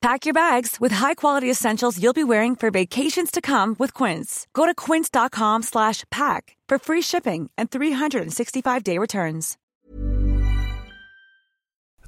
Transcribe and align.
Pack 0.00 0.24
your 0.24 0.32
bags 0.32 0.78
with 0.80 0.92
high-quality 0.92 1.50
essentials 1.50 2.02
you'll 2.02 2.14
be 2.14 2.24
wearing 2.24 2.56
for 2.56 2.70
vacations 2.70 3.30
to 3.30 3.42
come 3.42 3.76
with 3.78 3.92
Quince. 3.92 4.46
Go 4.54 4.64
to 4.64 4.74
quince.com 4.74 5.62
slash 5.62 6.04
pack 6.10 6.56
for 6.66 6.78
free 6.78 7.02
shipping 7.02 7.50
and 7.58 7.70
365-day 7.70 8.96
returns. 8.96 9.58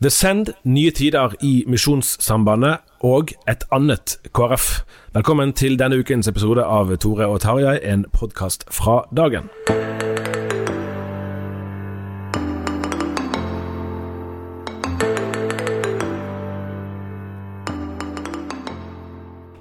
The 0.00 0.10
Send, 0.10 0.54
nye 0.64 0.90
tider 0.90 1.34
i 1.40 1.64
Misjonssambandet 1.68 2.80
og 3.04 3.34
et 3.46 3.62
annet 3.70 4.16
KrF. 4.34 4.82
Velkommen 5.14 5.52
til 5.52 5.78
denne 5.78 6.00
ukens 6.00 6.26
episode 6.28 6.64
av 6.64 6.96
Tore 6.96 7.28
og 7.28 7.40
Tarjei, 7.44 7.76
en 7.84 8.08
podkast 8.10 8.66
fra 8.72 9.04
dagen. 9.14 9.52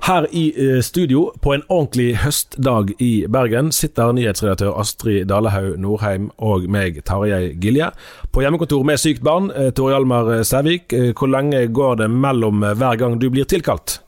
Her 0.02 0.26
i 0.34 0.50
eh, 0.58 0.82
studio, 0.82 1.28
på 1.42 1.54
en 1.54 1.62
ordentlig 1.70 2.16
høstdag 2.24 2.96
i 2.98 3.28
Bergen, 3.30 3.70
sitter 3.76 4.16
nyhetsredaktør 4.18 4.74
Astrid 4.82 5.28
Dalehaug 5.30 5.76
Norheim 5.78 6.32
og 6.42 6.66
meg, 6.74 7.04
Tarjei 7.06 7.54
Gilje. 7.62 7.92
På 8.34 8.42
hjemmekontor 8.42 8.82
med 8.88 8.98
sykt 8.98 9.22
barn, 9.26 9.52
eh, 9.54 9.70
Tore 9.78 9.94
Hjalmar 9.94 10.42
Sævik. 10.48 10.90
Eh, 10.98 11.12
hvor 11.14 11.30
lenge 11.30 11.68
går 11.70 11.96
det 12.02 12.10
mellom 12.10 12.66
hver 12.66 12.98
gang 12.98 13.20
du 13.22 13.30
blir 13.30 13.46
tilkalt? 13.46 14.00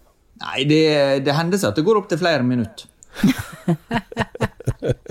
Nei, 0.41 0.65
det, 0.65 1.21
det 1.27 1.37
hender 1.37 1.57
seg 1.61 1.69
at 1.69 1.77
det 1.77 1.85
går 1.85 2.01
opp 2.01 2.09
til 2.09 2.17
flere 2.23 2.41
minutter. 2.41 2.89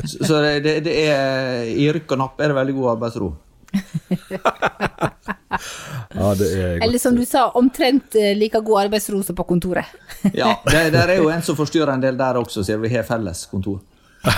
Så 0.02 0.42
det, 0.42 0.66
det, 0.66 0.82
det 0.82 0.94
er 1.06 1.62
I 1.70 1.94
rykk 1.94 2.10
og 2.16 2.18
napp 2.24 2.42
er 2.42 2.50
det 2.50 2.58
veldig 2.58 2.74
god 2.80 2.90
arbeidsro. 2.96 3.30
Ja, 6.14 6.32
det 6.38 6.50
er 6.52 6.74
godt. 6.76 6.86
Eller 6.86 7.02
som 7.02 7.16
du 7.16 7.24
sa, 7.28 7.48
omtrent 7.58 8.16
eh, 8.18 8.32
like 8.36 8.60
god 8.60 8.86
arbeidsro 8.86 9.22
som 9.22 9.38
på 9.38 9.46
kontoret. 9.48 9.88
Ja, 10.34 10.54
det, 10.68 10.92
der 10.94 11.10
er 11.10 11.18
jo 11.18 11.30
en 11.32 11.42
som 11.42 11.56
forstyrrer 11.58 11.94
en 11.94 12.02
del 12.02 12.18
der 12.18 12.38
også, 12.38 12.62
siden 12.62 12.82
vi 12.84 12.92
har 12.94 13.06
felles 13.06 13.46
kontor. 13.50 13.80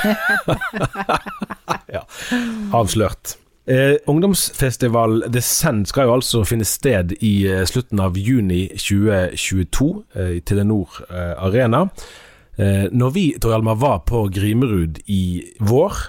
ja. 1.95 2.01
Avslørt. 2.73 3.37
Eh, 3.67 3.97
ungdomsfestival 4.07 5.23
Descent 5.33 5.89
skal 5.89 6.09
jo 6.09 6.17
altså 6.19 6.43
finne 6.45 6.67
sted 6.69 7.15
i 7.25 7.47
eh, 7.49 7.63
slutten 7.69 8.01
av 8.05 8.17
juni 8.21 8.67
2022 8.77 9.89
eh, 10.17 10.33
i 10.37 10.43
Telenor 10.45 10.99
eh, 11.09 11.33
Arena. 11.47 11.87
Eh, 12.57 12.91
når 12.93 13.15
vi 13.15 13.25
Tor 13.41 13.55
Hjalmar, 13.55 13.79
var 13.81 14.03
på 14.09 14.27
Grimerud 14.33 15.01
i 15.09 15.25
vår, 15.65 16.03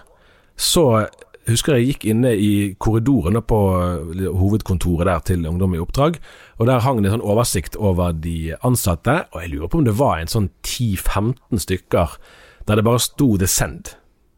så 0.55 1.05
husker 1.49 1.77
jeg 1.77 1.89
gikk 1.89 2.07
inne 2.11 2.31
i 2.37 2.51
korridorene 2.81 3.41
på 3.45 3.59
eh, 3.81 4.29
hovedkontoret 4.37 5.09
der 5.09 5.25
til 5.29 5.45
Ungdom 5.49 5.75
i 5.75 5.81
oppdrag, 5.81 6.17
og 6.57 6.69
der 6.69 6.83
hang 6.85 7.01
det 7.01 7.11
en 7.11 7.17
sånn 7.17 7.27
oversikt 7.27 7.77
over 7.77 8.15
de 8.15 8.55
ansatte, 8.65 9.21
og 9.33 9.43
jeg 9.43 9.53
lurer 9.53 9.71
på 9.71 9.81
om 9.81 9.85
det 9.87 9.97
var 9.99 10.21
en 10.21 10.31
sånn 10.31 10.49
10-15 10.65 11.63
stykker 11.67 12.17
der 12.65 12.79
det 12.79 12.87
bare 12.87 13.03
sto 13.03 13.35
The 13.37 13.49
Send. 13.49 13.93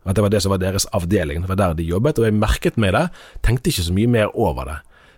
At 0.07 0.15
det 0.15 0.23
var 0.23 0.31
det 0.31 0.41
som 0.43 0.53
var 0.53 0.61
deres 0.63 0.87
avdeling, 0.95 1.43
det 1.43 1.51
var 1.51 1.59
der 1.59 1.79
de 1.79 1.87
jobbet, 1.87 2.19
og 2.19 2.27
jeg 2.27 2.35
merket 2.35 2.79
meg 2.79 2.93
det, 2.95 3.07
tenkte 3.43 3.71
ikke 3.71 3.87
så 3.87 3.95
mye 3.95 4.11
mer 4.11 4.31
over 4.35 4.69
det. 4.69 4.77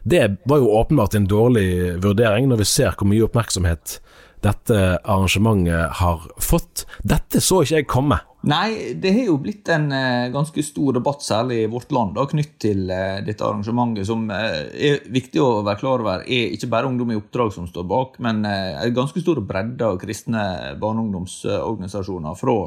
Det 0.09 0.21
var 0.49 0.61
jo 0.61 0.71
åpenbart 0.79 1.17
en 1.17 1.27
dårlig 1.29 1.99
vurdering, 2.01 2.47
når 2.49 2.63
vi 2.63 2.69
ser 2.69 2.95
hvor 2.97 3.09
mye 3.09 3.25
oppmerksomhet 3.25 3.99
dette 4.43 4.79
arrangementet 5.03 5.99
har 5.99 6.25
fått. 6.41 6.85
Dette 7.03 7.41
så 7.43 7.61
ikke 7.63 7.81
jeg 7.81 7.89
komme. 7.89 8.19
Nei, 8.47 8.95
det 8.95 9.11
har 9.17 9.25
jo 9.27 9.39
blitt 9.43 9.67
en 9.73 9.89
eh, 9.91 10.29
ganske 10.31 10.63
stor 10.63 10.95
debatt, 10.95 11.25
særlig 11.25 11.65
i 11.65 11.71
vårt 11.71 11.91
land, 11.91 12.13
da, 12.15 12.23
knytt 12.29 12.53
til 12.63 12.85
eh, 12.87 13.17
dette 13.27 13.43
arrangementet, 13.43 14.07
som 14.07 14.29
eh, 14.31 14.69
er 14.91 15.01
viktig 15.11 15.41
å 15.43 15.49
være 15.67 15.81
klar 15.81 16.05
over 16.05 16.23
er 16.23 16.53
ikke 16.55 16.69
bare 16.71 16.87
Ungdom 16.87 17.11
i 17.11 17.19
oppdrag 17.19 17.51
som 17.51 17.67
står 17.67 17.89
bak, 17.89 18.15
men 18.23 18.45
en 18.47 18.95
ganske 18.95 19.19
stor 19.19 19.43
bredde 19.43 19.91
av 19.91 19.99
kristne 19.99 20.45
barneungdomsorganisasjoner. 20.79 22.39
Fra 22.39 22.61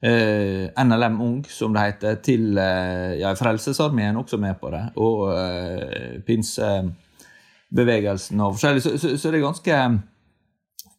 eh, 0.00 0.84
NLM 0.84 1.20
Ung, 1.20 1.44
som 1.48 1.72
det 1.74 1.80
heter, 1.80 2.14
til 2.24 2.58
eh, 2.58 3.20
ja, 3.20 3.34
Frelsesarmeen 3.38 4.16
også 4.16 4.36
med 4.40 4.54
på 4.60 4.70
det, 4.74 4.84
og 5.00 5.36
eh, 5.36 6.22
pinsebevegelsen 6.26 8.40
og 8.40 8.52
forskjellig. 8.56 8.82
Så, 8.84 8.90
så, 8.98 9.18
så 9.18 9.30
det, 9.30 9.38
er 9.40 9.48
ganske, 9.48 9.74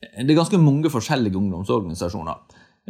det 0.01 0.29
er 0.29 0.37
ganske 0.37 0.59
mange 0.61 0.91
forskjellige 0.93 1.37
ungdomsorganisasjoner 1.39 2.37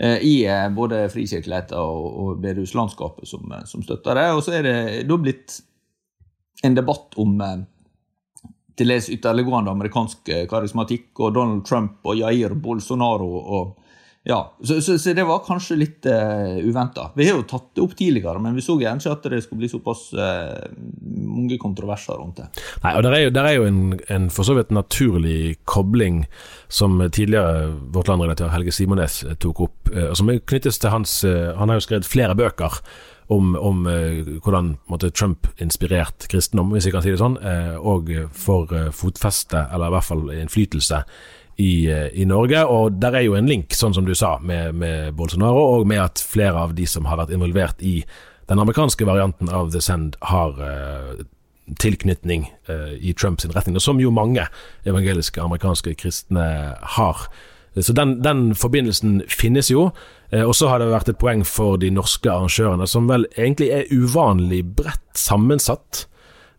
eh, 0.01 0.19
i 0.27 0.33
eh, 0.45 0.67
både 0.75 1.05
Frikirkeligheten 1.13 1.79
og, 1.79 2.05
og 2.21 2.43
bedehuslandskapet 2.43 3.29
som, 3.29 3.47
eh, 3.55 3.63
som 3.69 3.83
støtter 3.85 4.19
det. 4.19 4.27
Og 4.35 4.43
så 4.43 4.57
er 4.57 4.67
det 4.67 4.77
da 5.07 5.19
blitt 5.21 5.61
en 6.65 6.75
debatt 6.75 7.15
om 7.21 7.37
til 8.77 8.91
dels 8.91 9.09
ytterliggående 9.13 9.71
amerikansk 9.73 10.31
karismatikk 10.49 11.19
og 11.21 11.35
Donald 11.35 11.63
Trump 11.65 12.05
og 12.05 12.17
Jair 12.19 12.55
Bolsonaro. 12.57 13.29
og 13.37 13.86
ja, 14.27 14.39
Så, 14.59 14.81
så, 14.81 14.97
så 14.99 15.13
det 15.15 15.23
var 15.23 15.39
kanskje 15.45 15.77
litt 15.79 16.07
uh, 16.09 16.57
uventa. 16.59 17.09
Vi 17.15 17.29
har 17.29 17.37
jo 17.39 17.45
tatt 17.47 17.69
det 17.77 17.83
opp 17.85 17.95
tidligere, 17.95 18.41
men 18.43 18.57
vi 18.57 18.65
så 18.65 18.75
gjerne 18.79 18.99
ikke 18.99 19.15
at 19.15 19.27
det 19.31 19.41
skulle 19.45 19.63
bli 19.63 19.71
såpass 19.71 20.03
uh, 20.19 20.67
mange 21.23 21.59
kontroverser 21.61 22.19
rundt 22.19 22.41
det. 22.41 22.49
Nei, 22.83 22.93
og 22.97 23.05
Det 23.05 23.13
er 23.15 23.25
jo, 23.25 23.33
der 23.39 23.49
er 23.49 23.57
jo 23.57 23.67
en, 23.69 23.81
en 24.11 24.29
for 24.33 24.47
så 24.47 24.57
vidt 24.57 24.73
naturlig 24.75 25.57
kobling 25.65 26.25
som 26.67 26.99
tidligere 27.07 27.69
vårt 27.95 28.11
landredaktør 28.11 28.51
Helge 28.51 28.75
Simones 28.75 29.21
eh, 29.23 29.37
tok 29.39 29.63
opp, 29.69 29.93
uh, 29.95 30.11
som 30.17 30.27
knyttes 30.27 30.81
til 30.83 30.91
hans 30.91 31.21
uh, 31.23 31.55
Han 31.55 31.71
har 31.71 31.79
jo 31.79 31.87
skrevet 31.87 32.09
flere 32.09 32.35
bøker 32.35 32.81
om, 33.27 33.55
om 33.55 33.87
eh, 33.87 34.27
hvordan 34.43 34.75
måtte, 34.87 35.11
Trump-inspirert 35.11 36.27
kristendom, 36.31 36.71
hvis 36.71 36.87
jeg 36.87 36.95
kan 36.95 37.03
si 37.03 37.11
det 37.11 37.21
sånn, 37.21 37.35
eh, 37.43 37.75
og 37.75 38.11
for 38.35 38.71
eh, 38.75 38.89
fotfeste, 38.95 39.67
eller 39.73 39.91
i 39.91 39.95
hvert 39.97 40.07
fall 40.07 40.23
innflytelse, 40.37 41.01
i, 41.57 41.89
eh, 41.91 42.07
i 42.13 42.25
Norge. 42.25 42.65
Og 42.65 42.99
der 43.01 43.17
er 43.17 43.25
jo 43.25 43.35
en 43.37 43.49
link, 43.49 43.73
sånn 43.73 43.95
som 43.97 44.05
du 44.05 44.13
sa, 44.15 44.37
med, 44.39 44.75
med 44.77 45.15
Bolsonaro, 45.17 45.63
og 45.79 45.87
med 45.89 46.03
at 46.03 46.21
flere 46.21 46.67
av 46.67 46.75
de 46.77 46.85
som 46.89 47.09
har 47.09 47.19
vært 47.23 47.33
involvert 47.33 47.81
i 47.81 47.99
den 48.47 48.61
amerikanske 48.61 49.07
varianten 49.07 49.49
av 49.51 49.73
The 49.73 49.81
Send, 49.83 50.15
har 50.29 50.55
uh, 50.61 51.17
tilknytning 51.81 52.45
uh, 52.69 52.93
i 52.95 53.11
Trumps 53.17 53.47
retning, 53.49 53.75
og 53.75 53.83
som 53.83 53.99
jo 53.99 54.13
mange 54.13 54.45
evangeliske 54.87 55.41
amerikanske 55.43 55.97
kristne 55.99 56.45
har. 56.97 57.25
Så 57.77 57.93
den, 57.93 58.19
den 58.25 58.53
forbindelsen 58.57 59.19
finnes 59.29 59.67
jo. 59.69 59.91
Og 60.33 60.53
så 60.57 60.65
har 60.71 60.81
det 60.81 60.87
vært 60.89 61.11
et 61.11 61.19
poeng 61.21 61.43
for 61.45 61.77
de 61.77 61.91
norske 61.93 62.25
arrangørene, 62.25 62.87
som 62.89 63.05
vel 63.05 63.27
egentlig 63.37 63.67
er 63.75 63.91
uvanlig 63.93 64.63
bredt 64.79 65.13
sammensatt, 65.13 66.07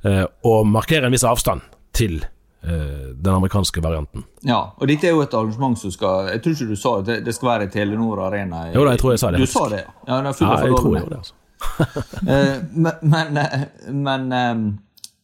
Og 0.07 0.47
å 0.47 0.63
markere 0.63 1.09
en 1.09 1.17
viss 1.17 1.27
avstand 1.27 1.67
til 1.91 2.21
den 2.63 3.35
amerikanske 3.35 3.81
varianten. 3.83 4.25
Ja, 4.45 4.59
og 4.77 4.89
dette 4.89 5.07
er 5.07 5.11
jo 5.15 5.21
et 5.23 5.35
arrangement 5.35 5.79
som 5.79 5.91
skal 5.95 6.27
Jeg 6.33 6.43
tror 6.43 6.53
ikke 6.53 6.69
du 6.69 6.77
sa 6.77 7.01
det, 7.07 7.25
det 7.25 7.35
skal 7.35 7.49
være 7.49 7.65
i 7.69 7.71
Telenor 7.73 8.21
Arena. 8.27 8.65
i- 8.69 8.75
Jo 8.75 8.85
da, 8.85 8.91
jeg 8.91 8.99
tror 9.01 9.11
jeg 9.15 9.19
sa 9.19 9.31
det, 9.31 9.39
Du 9.41 9.47
faktisk. 9.47 9.59
sa 9.59 9.69
det, 9.69 9.85
ja. 10.09 10.15
ja 10.15 10.19
av 10.19 10.25
jeg 10.25 10.35
tror 10.37 10.95
jeg 10.97 11.05
gjorde 11.05 11.11
det, 11.11 11.19
altså. 11.19 11.35
Eh, 12.29 12.57
men 12.73 12.93
men, 13.03 13.37
eh, 13.37 13.93
men 13.93 14.33
eh, 14.33 14.51
eh, 14.51 14.57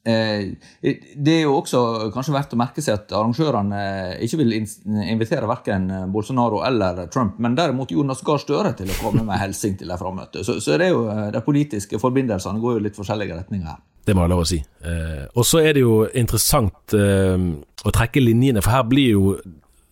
det 0.04 1.32
er 1.32 1.46
jo 1.46 1.54
også 1.56 2.10
kanskje 2.12 2.34
verdt 2.34 2.52
å 2.52 2.58
merke 2.60 2.82
seg 2.84 2.98
at 2.98 3.12
arrangørene 3.16 3.78
ikke 4.26 4.42
vil 4.42 4.52
invitere 4.58 5.48
verken 5.48 5.86
Bolsonaro 6.12 6.60
eller 6.66 7.06
Trump, 7.12 7.38
men 7.40 7.56
derimot 7.56 7.94
Jonas 7.94 8.20
Gahr 8.24 8.42
Støre 8.42 8.74
til 8.76 8.90
å 8.92 8.98
komme 9.00 9.24
med 9.24 9.40
hilsing 9.40 9.78
til 9.80 9.88
det 9.88 9.98
frammøtet. 10.00 10.44
Så, 10.44 10.58
så 10.60 10.76
det 10.76 10.90
er 10.90 10.94
jo, 10.94 11.06
eh, 11.08 11.30
de 11.32 11.42
politiske 11.44 12.00
forbindelsene 12.02 12.60
går 12.60 12.76
jo 12.76 12.84
litt 12.84 12.98
forskjellige 12.98 13.38
retninger 13.38 13.70
her. 13.70 13.80
Det 14.04 14.16
må 14.16 14.24
jeg 14.24 14.32
lov 14.34 14.42
å 14.42 14.48
si. 14.48 14.60
Eh, 14.84 15.24
og 15.32 15.48
så 15.48 15.62
er 15.64 15.76
det 15.76 15.84
jo 15.84 16.02
interessant 16.12 16.96
eh, 16.98 17.48
å 17.84 17.94
trekke 17.94 18.22
linjene, 18.24 18.64
for 18.64 18.76
her 18.76 18.88
blir 18.88 19.14
jo 19.14 19.36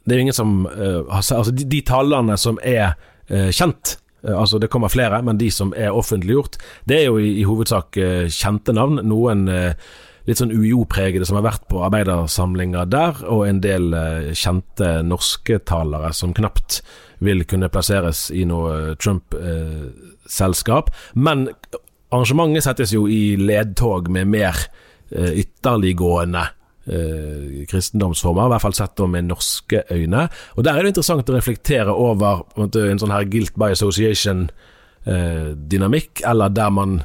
Det 0.03 0.17
er 0.17 0.19
jo 0.19 0.23
ingen 0.27 0.35
som 0.35 0.67
eh, 0.67 1.01
Altså, 1.07 1.53
de, 1.55 1.65
de 1.71 1.81
talerne 1.87 2.37
som 2.37 2.59
er 2.59 2.97
eh, 3.29 3.51
kjent, 3.55 3.97
eh, 3.97 4.02
altså 4.31 4.61
det 4.63 4.71
kommer 4.71 4.93
flere, 4.93 5.23
men 5.27 5.41
de 5.41 5.51
som 5.51 5.73
er 5.77 5.95
offentliggjort, 5.95 6.59
det 6.89 7.01
er 7.01 7.05
jo 7.11 7.19
i, 7.19 7.35
i 7.41 7.47
hovedsak 7.49 7.99
eh, 7.99 8.27
kjente 8.31 8.75
navn. 8.77 9.03
Noen 9.09 9.47
eh, 9.51 9.75
litt 10.29 10.39
sånn 10.39 10.55
UiO-pregede 10.55 11.27
som 11.27 11.41
har 11.41 11.47
vært 11.49 11.67
på 11.71 11.83
arbeidersamlinger 11.87 12.91
der, 12.91 13.23
og 13.27 13.47
en 13.49 13.63
del 13.65 13.91
eh, 13.99 14.31
kjente 14.39 14.95
norske 15.07 15.59
talere 15.67 16.13
som 16.15 16.35
knapt 16.37 16.83
vil 17.23 17.45
kunne 17.49 17.71
plasseres 17.73 18.29
i 18.35 18.45
noe 18.49 18.95
Trump-selskap. 19.03 20.91
Men 21.15 21.49
arrangementet 22.13 22.67
settes 22.67 22.95
jo 22.95 23.07
i 23.11 23.37
ledtog 23.41 24.11
med 24.13 24.31
mer 24.31 24.67
eh, 25.11 25.43
ytterliggående 25.45 26.47
eh, 26.87 27.67
kristendomsformer, 27.71 28.47
i 28.47 28.51
hvert 28.55 28.65
fall 28.65 28.75
sett 28.77 29.01
med 29.09 29.25
norske 29.31 29.79
øyne. 29.91 30.23
Og 30.57 30.65
Der 30.65 30.73
er 30.75 30.81
det 30.83 30.89
interessant 30.95 31.31
å 31.31 31.37
reflektere 31.37 31.93
over 31.93 32.43
en, 32.57 32.99
sånn 32.99 33.15
her 33.15 33.25
guilt 33.31 33.55
by 33.59 33.71
association-dynamikk, 33.77 36.13
eller 36.27 36.49
der 36.49 36.71
man 36.71 37.03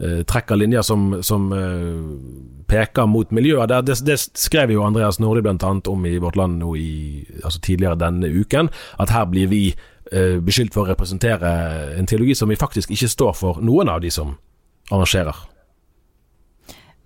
eh, 0.00 0.22
trekker 0.28 0.56
linjer 0.56 0.82
som, 0.82 1.22
som 1.22 1.52
eh, 1.52 1.94
peker 2.68 3.06
mot 3.06 3.30
miljøet. 3.30 3.68
Det, 3.68 3.82
det, 3.86 3.96
det 4.06 4.18
skrev 4.38 4.70
jo 4.74 4.84
Andreas 4.86 5.18
Nordli 5.18 5.48
annet 5.48 5.88
om 5.88 6.06
i 6.06 6.18
Vårt 6.18 6.36
Land 6.36 6.58
nå 6.62 6.76
i, 6.76 7.26
altså 7.42 7.60
tidligere 7.60 8.00
denne 8.00 8.28
uken, 8.28 8.70
at 8.98 9.10
her 9.10 9.26
blir 9.30 9.48
vi 9.48 9.74
eh, 10.12 10.38
beskyldt 10.42 10.74
for 10.74 10.84
å 10.84 10.90
representere 10.90 11.96
en 11.98 12.06
teologi 12.06 12.34
som 12.34 12.48
vi 12.48 12.56
faktisk 12.56 12.90
ikke 12.90 13.08
står 13.08 13.32
for, 13.34 13.62
noen 13.62 13.88
av 13.88 14.00
de 14.04 14.10
som 14.10 14.36
arrangerer. 14.90 15.55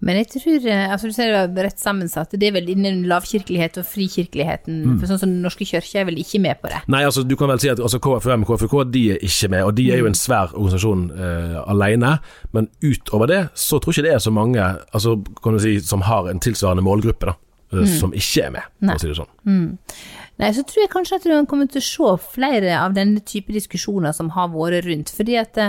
Men 0.01 0.17
jeg 0.17 0.29
tror, 0.33 0.65
eh, 0.65 0.87
altså 0.93 1.11
du 1.11 1.13
ser 1.13 1.29
det 1.29 1.55
var 1.57 1.67
rett 1.67 1.81
sammensatt, 1.83 2.33
det 2.33 2.47
er 2.49 2.55
vel 2.57 2.71
innen 2.73 3.03
lavkirkelighet 3.11 3.77
og 3.83 3.85
frikirkeligheten, 3.85 4.79
for 4.99 5.07
sånn 5.11 5.21
som 5.21 5.29
Den 5.35 5.43
norske 5.45 5.67
kirke 5.69 6.01
er 6.01 6.07
vel 6.09 6.17
ikke 6.23 6.41
med 6.41 6.61
på 6.63 6.71
det. 6.73 6.81
Nei, 6.89 7.03
altså 7.05 7.23
du 7.27 7.37
kan 7.37 7.49
vel 7.53 7.61
si 7.61 7.69
at 7.69 7.79
altså, 7.81 8.01
KFUM 8.01 8.47
og 8.47 8.55
KFUK 8.55 8.79
de 8.93 9.03
er 9.13 9.21
ikke 9.27 9.51
med, 9.53 9.65
og 9.65 9.75
de 9.77 9.91
er 9.93 10.01
jo 10.01 10.09
en 10.09 10.17
svær 10.17 10.55
organisasjon 10.55 11.11
eh, 11.13 11.61
alene. 11.67 12.15
Men 12.57 12.71
utover 12.83 13.29
det 13.29 13.43
så 13.55 13.79
tror 13.79 13.93
jeg 13.93 14.01
ikke 14.01 14.09
det 14.09 14.15
er 14.17 14.25
så 14.25 14.33
mange 14.33 14.65
altså, 14.93 15.19
kan 15.45 15.53
du 15.53 15.61
si, 15.61 15.77
som 15.85 16.03
har 16.09 16.31
en 16.33 16.41
tilsvarende 16.41 16.83
målgruppe, 16.87 17.27
da, 17.35 17.37
Mm. 17.71 17.87
som 17.87 18.11
ikke 18.11 18.43
er 18.43 18.51
med, 18.51 18.65
for 18.83 18.97
å 18.97 18.99
si 18.99 19.07
det 19.07 19.15
sånn. 19.15 19.77
Nei, 20.41 20.49
så 20.57 20.65
tror 20.67 20.81
jeg 20.81 20.91
kanskje 20.91 21.19
at 21.21 21.27
du 21.29 21.47
kommer 21.47 21.69
til 21.71 21.79
å 21.79 21.85
se 21.87 22.33
flere 22.35 22.73
av 22.81 22.97
denne 22.97 23.21
type 23.21 23.53
diskusjoner 23.55 24.11
som 24.17 24.33
har 24.35 24.49
vært 24.49 24.89
rundt. 24.89 25.13
Fordi 25.15 25.37
at 25.39 25.61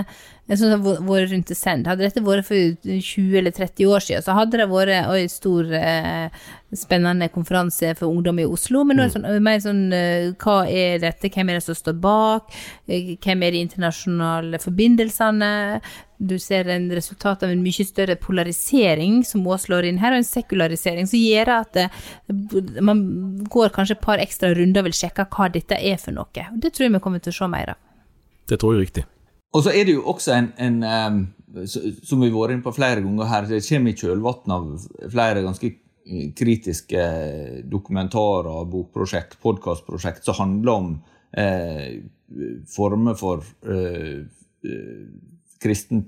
eh, 0.48 0.56
synes 0.56 0.68
det 0.68 0.78
har 0.78 1.06
vært 1.06 1.32
rundt 1.32 1.52
i 1.52 1.58
Send, 1.58 1.86
hadde 1.86 2.06
dette 2.06 2.24
vært 2.24 2.48
for 2.48 2.88
20 2.88 3.38
eller 3.38 3.54
30 3.54 3.92
år 3.92 4.04
siden, 4.06 4.26
så 4.26 4.36
hadde 4.36 4.58
det 4.60 4.68
vært 4.70 4.96
en 4.98 5.32
stor, 5.32 5.72
eh, 5.78 6.42
spennende 6.74 7.28
konferanse 7.28 7.92
for 7.98 8.08
ungdom 8.08 8.38
i 8.40 8.48
Oslo. 8.48 8.84
Men 8.84 8.96
nå 8.96 9.04
er 9.04 9.10
det 9.10 9.16
sånn, 9.18 9.42
mer 9.44 9.58
sånn 9.60 9.82
eh, 9.92 10.32
hva 10.40 10.62
er 10.68 11.02
dette, 11.02 11.28
hvem 11.32 11.50
er 11.52 11.60
det 11.60 11.66
som 11.66 11.76
står 11.76 11.98
bak, 12.00 12.52
Eh, 12.92 13.16
hvem 13.22 13.44
er 13.46 13.54
de 13.54 13.62
internasjonale 13.62 14.58
forbindelsene? 14.62 15.80
Du 16.22 16.36
ser 16.38 16.68
en 16.70 16.88
resultat 16.94 17.42
av 17.42 17.50
en 17.50 17.62
mye 17.62 17.86
større 17.86 18.16
polarisering 18.20 19.22
som 19.26 19.46
også 19.46 19.68
slår 19.68 19.88
inn 19.88 20.00
her, 20.02 20.14
og 20.14 20.22
en 20.22 20.28
sekularisering 20.28 21.08
som 21.10 21.18
gjør 21.18 21.50
at 21.56 21.80
man 22.82 23.02
går 23.50 23.72
kanskje 23.74 23.96
et 23.98 24.04
par 24.04 24.22
ekstra 24.22 24.52
runder 24.54 24.84
og 24.84 24.90
vil 24.90 25.00
sjekke 25.00 25.26
hva 25.30 25.48
dette 25.52 25.78
er 25.78 25.98
for 26.02 26.14
noe. 26.14 26.46
Og 26.52 26.60
Det 26.62 26.72
tror 26.72 26.86
jeg 26.86 26.94
vi 26.94 27.02
kommer 27.02 27.22
til 27.22 27.34
å 27.34 27.40
se 27.40 27.50
mer 27.50 27.74
av. 27.74 27.82
Det 28.48 28.60
tror 28.60 28.74
jeg 28.74 28.78
er 28.78 28.86
riktig. 28.86 29.04
Og 29.52 29.64
så 29.64 29.72
er 29.76 29.86
det 29.86 29.96
jo 29.96 30.04
også 30.08 30.34
en, 30.36 30.50
en 30.64 30.82
um, 30.84 31.22
som 31.68 32.22
vi 32.22 32.30
har 32.30 32.36
vært 32.36 32.56
inne 32.56 32.64
på 32.64 32.74
flere 32.76 33.04
ganger 33.04 33.28
her, 33.28 33.48
det 33.48 33.62
kommer 33.66 33.92
i 33.92 33.98
kjølvannet 34.00 34.54
av 34.56 35.10
flere 35.12 35.44
ganske 35.44 35.68
eh, 35.68 36.28
kritiske 36.38 37.02
dokumentarer, 37.70 38.64
bokprosjekt, 38.72 39.36
podkastprosjekt 39.42 40.24
som 40.24 40.38
handler 40.40 40.72
om 40.72 40.94
eh, 41.36 42.00
former 42.72 43.18
for 43.20 43.44
eh, 43.68 44.22
eh, 44.64 45.02
kristen 45.62 46.06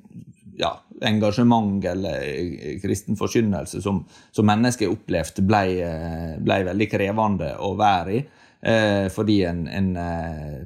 ja, 0.56 0.70
engasjement 1.02 1.85
eller 1.85 2.23
eh, 2.23 2.79
kristen 2.82 3.19
forkynnelse 3.19 3.82
som, 3.82 4.05
som 4.32 4.49
mennesket 4.49 4.90
opplevde 4.90 5.44
ble, 5.44 5.64
eh, 5.85 6.32
ble 6.40 6.61
veldig 6.70 6.88
krevende 6.90 7.50
å 7.61 7.75
være 7.79 8.17
i, 8.17 8.23
eh, 8.70 9.06
fordi 9.12 9.40
en, 9.50 9.67
en 9.69 9.90
eh, 10.00 10.62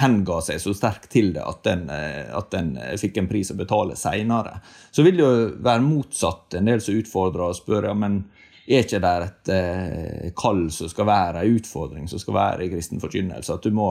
henga 0.00 0.38
seg 0.44 0.60
så 0.62 0.74
sterkt 0.76 1.10
til 1.12 1.32
det 1.36 1.42
at 1.44 1.62
den, 1.66 1.86
eh, 1.92 2.30
at 2.34 2.50
den 2.54 2.74
eh, 2.80 2.96
fikk 3.00 3.20
en 3.20 3.30
pris 3.30 3.52
å 3.52 3.58
betale 3.58 3.96
seinere. 3.98 4.58
Så 4.90 5.04
vil 5.06 5.18
det 5.18 5.24
jo 5.24 5.34
være 5.64 5.84
motsatt. 5.84 6.58
En 6.58 6.70
del 6.70 6.82
som 6.84 6.98
utfordrer 6.98 7.48
og 7.48 7.58
spør 7.58 7.88
ja, 7.90 7.94
men 7.98 8.22
er 8.64 8.84
ikke 8.84 9.02
det 9.04 9.14
et 9.24 9.54
eh, 9.54 10.28
kall 10.36 10.66
som 10.72 10.90
skal 10.90 11.08
være, 11.08 11.42
en 11.42 11.58
utfordring 11.58 12.06
som 12.08 12.22
skal 12.22 12.38
være 12.38 12.66
i 12.66 12.70
kristen 12.72 13.02
forkynnelse? 13.02 13.58
At 13.58 13.66
du 13.66 13.74
må 13.76 13.90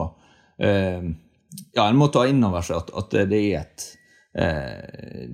eh, 0.58 1.04
ja, 1.74 1.84
en 1.88 2.00
må 2.00 2.10
ta 2.12 2.24
inn 2.26 2.42
over 2.46 2.64
seg 2.66 2.80
at, 2.82 2.96
at 2.98 3.20
det 3.30 3.42
er 3.42 3.60
et 3.60 3.90
eh, 4.38 5.28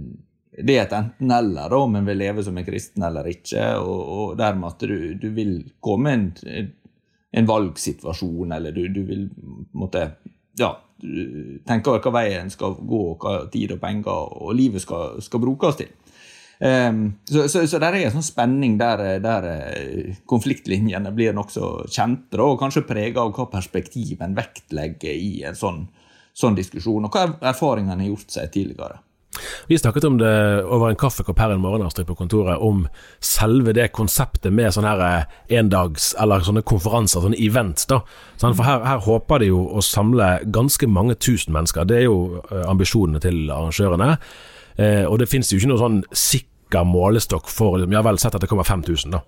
det 0.61 0.75
er 0.75 0.83
et 0.83 0.93
enten-eller, 0.93 1.73
om 1.73 1.95
en 1.97 2.09
vil 2.09 2.19
leve 2.21 2.43
som 2.45 2.59
en 2.59 2.67
kristen 2.67 3.05
eller 3.07 3.29
ikke. 3.31 3.63
Og, 3.81 4.01
og 4.01 4.33
dermed 4.37 4.75
at 4.75 4.83
du, 4.85 5.15
du 5.17 5.31
vil 5.33 5.55
komme 5.81 6.13
en, 6.13 6.27
en 7.31 7.47
valgsituasjon, 7.47 8.53
eller 8.53 8.75
du, 8.75 8.89
du 8.91 9.03
vil 9.07 9.27
måtte, 9.79 10.07
ja, 10.59 10.73
tenke 11.67 11.95
hvilken 11.95 12.15
vei 12.15 12.27
en 12.37 12.53
skal 12.53 12.77
gå, 12.77 13.03
hva 13.23 13.37
tid 13.53 13.77
og 13.77 13.83
penger 13.83 14.37
og 14.43 14.55
livet 14.59 14.83
skal, 14.85 15.21
skal 15.25 15.43
brukes 15.43 15.81
til. 15.81 15.93
Um, 16.61 17.15
så, 17.25 17.47
så, 17.49 17.63
så 17.65 17.79
der 17.81 17.95
er 17.97 18.03
en 18.05 18.19
sånn 18.19 18.27
spenning 18.27 18.75
der, 18.77 19.01
der 19.25 19.47
eh, 19.49 20.19
konfliktlinjene 20.29 21.09
blir 21.17 21.33
nokså 21.33 21.87
kjente, 21.89 22.37
og 22.45 22.59
kanskje 22.61 22.85
prega 22.85 23.23
av 23.23 23.33
hva 23.33 23.47
perspektiv 23.49 24.21
en 24.21 24.37
vektlegger 24.37 25.15
i 25.15 25.41
en 25.49 25.57
sånn, 25.57 25.87
sånn 26.37 26.59
diskusjon, 26.59 27.07
og 27.09 27.17
hva 27.17 27.31
erfaringene 27.55 28.03
har 28.03 28.13
gjort 28.13 28.37
seg 28.37 28.53
tidligere. 28.53 29.01
Vi 29.71 29.79
snakket 29.79 30.07
om 30.09 30.19
det 30.21 30.33
over 30.65 30.91
en 30.91 30.99
kaffekopp 31.01 31.39
her 31.39 31.55
en 31.55 31.63
morgen 31.63 31.85
Astrid, 31.87 32.09
på 32.09 32.17
kontoret, 32.19 32.59
om 32.61 32.87
selve 33.25 33.75
det 33.77 33.91
konseptet 33.97 34.53
med 34.53 34.75
sånne 34.75 34.95
her 34.95 35.05
eh, 35.07 35.59
endags- 35.61 36.13
eller 36.21 36.45
sånne 36.47 36.65
konferanser, 36.67 37.25
sånne 37.25 37.41
events. 37.41 37.87
da. 37.91 38.01
Sånn, 38.41 38.57
for 38.59 38.69
her, 38.69 38.85
her 38.87 39.03
håper 39.07 39.43
de 39.43 39.51
jo 39.53 39.65
å 39.75 39.85
samle 39.85 40.33
ganske 40.53 40.89
mange 40.91 41.19
tusen 41.21 41.55
mennesker. 41.57 41.89
Det 41.89 42.01
er 42.01 42.09
jo 42.09 42.41
eh, 42.51 42.65
ambisjonene 42.71 43.23
til 43.23 43.51
arrangørene. 43.51 44.15
Eh, 44.77 45.05
og 45.05 45.19
det 45.21 45.29
finnes 45.31 45.51
jo 45.53 45.61
ikke 45.61 45.73
noe 45.73 45.83
sånn 45.83 46.01
sikker 46.13 46.87
målestokk 46.87 47.51
for 47.51 47.81
liksom, 47.81 47.93
Ja 47.97 48.03
vel, 48.07 48.19
sett 48.23 48.37
at 48.39 48.45
det 48.45 48.51
kommer 48.51 48.69
5000, 48.69 49.17
da. 49.17 49.25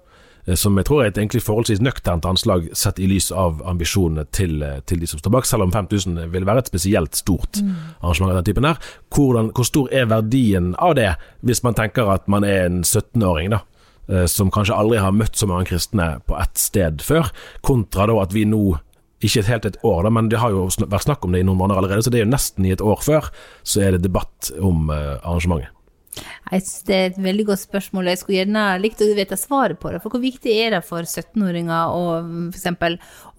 Eh, 0.47 0.55
Som 0.55 0.77
jeg 0.77 0.87
tror 0.87 1.03
er 1.03 1.11
et 1.11 1.19
egentlig 1.19 1.43
forholdsvis 1.43 1.81
nøkternt 1.83 2.27
anslag 2.27 2.69
sett 2.77 2.99
i 2.99 3.07
lys 3.11 3.31
av 3.33 3.63
ambisjonene 3.69 4.25
til, 4.35 4.63
eh, 4.63 4.81
til 4.87 5.01
de 5.01 5.07
som 5.07 5.21
står 5.21 5.31
bak, 5.31 5.47
selv 5.47 5.63
om 5.63 5.73
5000 5.73 6.31
vil 6.31 6.45
være 6.45 6.59
et 6.59 6.71
spesielt 6.73 7.15
stort 7.15 7.61
arrangement 8.03 8.33
av 8.33 8.43
den 8.43 8.49
typen 8.55 8.65
her. 8.65 8.79
Hvordan, 9.11 9.53
hvor 9.53 9.65
stor 9.65 9.89
er 9.93 10.07
verdien 10.07 10.75
av 10.79 10.95
det, 10.95 11.17
hvis 11.45 11.63
man 11.63 11.75
tenker 11.75 12.11
at 12.11 12.27
man 12.29 12.45
er 12.45 12.67
en 12.67 12.83
17-åring, 12.83 13.51
da? 13.51 13.61
eh, 14.09 14.27
Som 14.27 14.51
kanskje 14.51 14.75
aldri 14.77 14.99
har 14.99 15.13
møtt 15.13 15.37
så 15.37 15.47
mange 15.47 15.67
kristne 15.67 16.21
på 16.27 16.41
ett 16.41 16.59
sted 16.59 17.01
før, 17.01 17.31
kontra 17.63 18.07
da 18.07 18.21
at 18.23 18.33
vi 18.33 18.45
nå 18.45 18.79
ikke 19.23 19.39
et 19.39 19.47
helt 19.47 19.67
et 19.67 19.77
år, 19.85 20.03
da, 20.03 20.11
men 20.11 20.29
det 20.29 20.41
har 20.41 20.51
jo 20.51 20.67
vært 20.67 21.05
snakk 21.07 21.25
om 21.25 21.31
det 21.31 21.41
i 21.41 21.47
noen 21.47 21.59
måneder 21.59 21.79
allerede, 21.79 22.03
så 22.03 22.11
det 22.11 22.19
er 22.19 22.25
jo 22.25 22.33
nesten 22.35 22.67
i 22.67 22.73
et 22.73 22.81
år 22.83 22.99
før, 23.01 23.31
så 23.63 23.81
er 23.81 23.93
det 23.93 24.03
debatt 24.03 24.51
om 24.59 24.91
arrangementet. 24.91 25.71
Jeg 26.13 26.61
synes 26.61 26.83
Det 26.89 26.97
er 26.97 27.07
et 27.11 27.23
veldig 27.25 27.47
godt 27.49 27.63
spørsmål, 27.63 28.11
jeg 28.13 28.21
skulle 28.21 28.39
gjerne 28.43 28.65
likt 28.83 29.01
å 29.01 29.09
vite 29.17 29.39
svaret 29.41 29.81
på 29.81 29.93
det. 29.93 30.03
For 30.05 30.13
hvor 30.13 30.23
viktig 30.23 30.53
er 30.53 30.77
det 30.77 30.83
for 30.85 31.09
17-åringer 31.09 31.97
å 31.97 32.05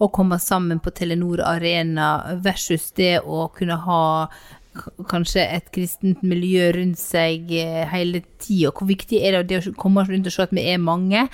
å 0.02 0.10
komme 0.10 0.40
sammen 0.42 0.82
på 0.82 0.92
Telenor 0.96 1.44
Arena 1.46 2.36
versus 2.42 2.90
det 2.98 3.20
å 3.22 3.46
kunne 3.54 3.78
ha 3.86 4.02
kanskje 5.10 5.44
et 5.44 5.68
kristent 5.74 6.22
miljø 6.26 6.72
rundt 6.74 6.98
seg 6.98 7.52
eh, 7.54 7.84
hele 7.92 8.24
tida? 8.42 8.72
Hvor 8.74 8.88
viktig 8.90 9.20
er 9.22 9.38
det, 9.38 9.44
det 9.52 9.60
å 9.62 9.76
komme 9.78 10.02
rundt 10.08 10.26
og 10.26 10.34
se 10.34 10.48
at 10.48 10.54
vi 10.54 10.66
er 10.72 10.82
mange? 10.82 11.28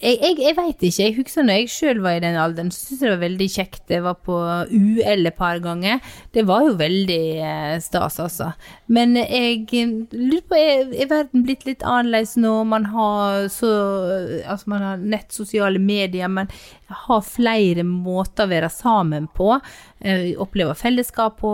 Jeg, 0.00 0.16
jeg, 0.16 0.36
jeg 0.40 0.56
veit 0.56 0.82
ikke. 0.86 1.02
Jeg 1.02 1.14
husker 1.18 1.44
når 1.44 1.58
jeg 1.58 1.72
sjøl 1.74 1.98
var 2.00 2.16
i 2.16 2.22
den 2.24 2.38
alderen, 2.40 2.70
så 2.72 2.80
syntes 2.80 3.02
jeg 3.02 3.10
det 3.10 3.12
var 3.12 3.22
veldig 3.24 3.48
kjekt. 3.52 3.82
Jeg 3.92 4.04
var 4.06 4.16
på 4.24 4.36
UL 4.72 5.28
et 5.28 5.36
par 5.36 5.60
ganger. 5.60 6.00
Det 6.32 6.46
var 6.48 6.64
jo 6.64 6.78
veldig 6.80 7.24
eh, 7.44 7.74
stas, 7.84 8.16
altså. 8.24 8.48
Men 8.88 9.12
jeg 9.20 9.66
eh, 9.76 9.92
lurer 10.16 10.46
på, 10.48 10.56
er, 10.56 10.94
er 11.04 11.10
verden 11.10 11.44
blitt 11.44 11.66
litt 11.68 11.84
annerledes 11.84 12.38
nå? 12.40 12.54
Man 12.70 12.88
har 12.94 13.50
så 13.52 13.70
Altså, 13.70 14.70
man 14.72 14.82
har 14.82 15.02
nett, 15.04 15.28
sosiale 15.34 15.78
medier, 15.78 16.30
men 16.32 16.48
ha 16.90 17.18
flere 17.22 17.84
måter 17.86 18.46
å 18.46 18.50
være 18.50 18.70
sammen 18.72 19.28
på. 19.36 19.54
Eh, 20.00 20.32
oppleve 20.40 20.74
fellesskap 20.78 21.38
på. 21.42 21.52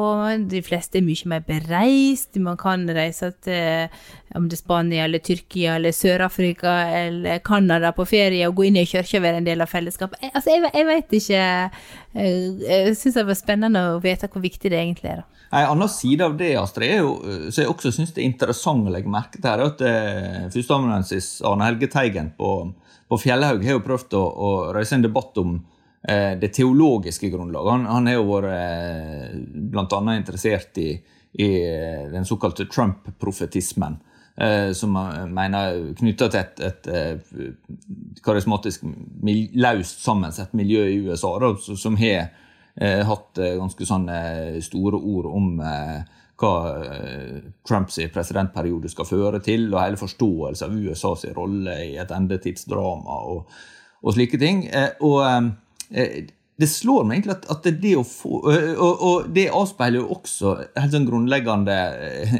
De 0.48 0.62
fleste 0.64 1.00
er 1.00 1.06
mye 1.06 1.30
mer 1.30 1.44
bereist. 1.46 2.36
Man 2.40 2.58
kan 2.60 2.86
reise 2.88 3.32
til 3.44 3.90
om 4.36 4.48
det 4.50 4.58
er 4.58 4.60
Spania 4.60 5.04
eller 5.06 5.22
Tyrkia 5.24 5.76
eller 5.78 5.94
Sør-Afrika 5.94 6.72
eller 6.98 7.38
Canada 7.46 7.92
på 7.96 8.06
ferie 8.08 8.48
og 8.48 8.56
gå 8.58 8.68
inn 8.68 8.80
i 8.80 8.86
kirka 8.88 9.20
og 9.20 9.24
være 9.24 9.40
en 9.40 9.48
del 9.48 9.64
av 9.64 9.70
fellesskapet. 9.70 10.24
Altså, 10.32 10.52
jeg, 10.52 10.70
jeg 10.74 10.88
vet 10.90 11.16
ikke 11.20 11.44
Jeg 12.16 12.96
syns 12.96 13.18
det 13.18 13.26
var 13.28 13.36
spennende 13.38 13.82
å 13.92 13.96
vite 14.02 14.28
hvor 14.32 14.44
viktig 14.44 14.70
det 14.72 14.78
egentlig 14.80 15.10
er. 15.12 15.22
da. 15.22 15.36
En 15.56 15.76
annen 15.76 15.90
side 15.90 16.24
av 16.26 16.34
det, 16.38 16.50
Astrid, 16.58 16.90
er 16.90 17.04
jo, 17.04 17.12
som 17.52 17.62
jeg 17.62 17.70
også 17.70 17.92
syns 17.94 18.12
er 18.16 18.24
interessant 18.26 18.88
å 18.88 18.92
legge 18.92 19.10
merke 19.12 19.38
til, 19.38 19.46
er 19.50 19.62
at 19.62 19.84
eh, 19.86 20.46
førsteamanuensis 20.50 21.36
Arne 21.46 21.68
Helge 21.68 21.88
Teigen 21.92 22.32
på, 22.38 22.50
på 23.06 23.18
Fjellhaug 23.22 23.62
har 23.64 23.78
jo 23.78 23.84
prøvd 23.84 24.16
å, 24.18 24.24
å 24.26 24.50
reise 24.74 24.98
en 24.98 25.06
debatt 25.06 25.38
om 25.42 25.54
eh, 26.08 26.34
det 26.40 26.50
teologiske 26.56 27.30
grunnlaget. 27.30 27.72
Han, 27.76 27.86
han 27.92 28.10
har 28.10 28.18
jo 28.18 28.26
vært 28.32 28.50
eh, 28.56 29.38
bl.a. 29.70 30.02
interessert 30.16 30.82
i, 30.82 30.90
i 31.38 31.50
eh, 31.62 32.02
den 32.12 32.26
såkalte 32.26 32.66
Trump-profetismen. 32.66 34.00
Eh, 34.36 34.72
som 34.76 34.92
mener 35.32 35.94
knytta 35.96 36.26
til 36.28 36.42
et, 36.42 36.58
et, 36.60 36.88
et 36.92 38.18
karismatisk, 38.24 38.82
løst 39.56 40.02
sammensett 40.04 40.52
miljø 40.52 40.82
i 40.90 40.98
USA, 41.06 41.30
da, 41.40 41.54
som 41.56 41.96
har 41.96 42.26
eh, 42.76 43.00
hatt 43.08 43.40
eh, 43.40 43.54
ganske 43.56 43.88
sånne 43.88 44.18
store 44.66 45.00
ord 45.00 45.30
om 45.30 45.62
eh, 45.64 46.02
hva 46.36 46.52
eh, 46.84 47.38
Trumps 47.66 47.96
presidentperiode 48.12 48.90
skal 48.92 49.08
føre 49.08 49.40
til, 49.44 49.70
og 49.72 49.80
hele 49.80 50.00
forståelse 50.00 50.68
av 50.68 50.74
USAs 50.76 51.24
rolle 51.36 51.76
i 51.86 51.94
et 52.00 52.12
endetidsdrama 52.12 53.20
og, 53.30 53.54
og 54.02 54.16
slike 54.16 54.40
ting. 54.42 54.66
Eh, 54.68 55.00
og 55.06 55.96
eh, 55.96 56.26
det 56.56 56.68
slår 56.72 57.04
meg 57.04 57.18
egentlig 57.18 57.38
at, 57.38 57.48
at 57.52 57.70
det 57.80 57.94
å 57.96 58.04
få 58.04 58.42
og, 58.48 58.92
og, 58.92 59.32
det 59.32 59.48
avspeiler 59.52 60.00
jo 60.00 60.12
også 60.14 60.54
helt 60.76 60.92
sånn 60.94 61.08
grunnleggende 61.08 61.74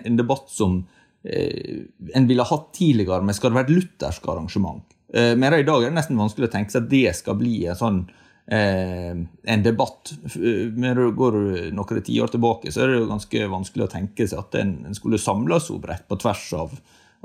en 0.03 0.17
debatt 0.17 0.49
som 0.53 0.79
en 1.27 2.29
ville 2.29 2.45
hatt 2.47 2.69
tidligere, 2.77 3.25
men 3.25 3.35
skal 3.35 3.51
det 3.51 3.59
være 3.59 3.69
et 3.69 3.75
luthersk 3.75 4.29
arrangement? 4.31 4.85
Men 5.13 5.55
i 5.55 5.65
dag 5.67 5.83
er 5.83 5.91
det 5.91 5.97
nesten 5.97 6.19
vanskelig 6.19 6.49
å 6.49 6.53
tenke 6.53 6.75
seg 6.75 6.85
at 6.85 6.91
det 6.91 7.13
skal 7.17 7.39
bli 7.41 7.55
en 7.71 7.79
sånn 7.79 8.01
eh, 8.47 9.15
en 9.55 9.63
debatt. 9.63 10.13
Men 10.75 11.01
går 11.17 11.33
du 11.37 11.71
noen 11.77 12.03
tiår 12.03 12.33
tilbake, 12.35 12.73
så 12.73 12.85
er 12.85 12.93
det 12.93 13.01
jo 13.01 13.11
ganske 13.11 13.49
vanskelig 13.53 13.87
å 13.87 13.93
tenke 13.93 14.29
seg 14.29 14.43
at 14.43 14.59
en, 14.61 14.77
skulle 14.97 15.21
samles 15.23 15.69
så 15.71 15.79
bredt 15.83 16.07
på 16.09 16.19
tvers 16.23 16.47
av, 16.59 16.77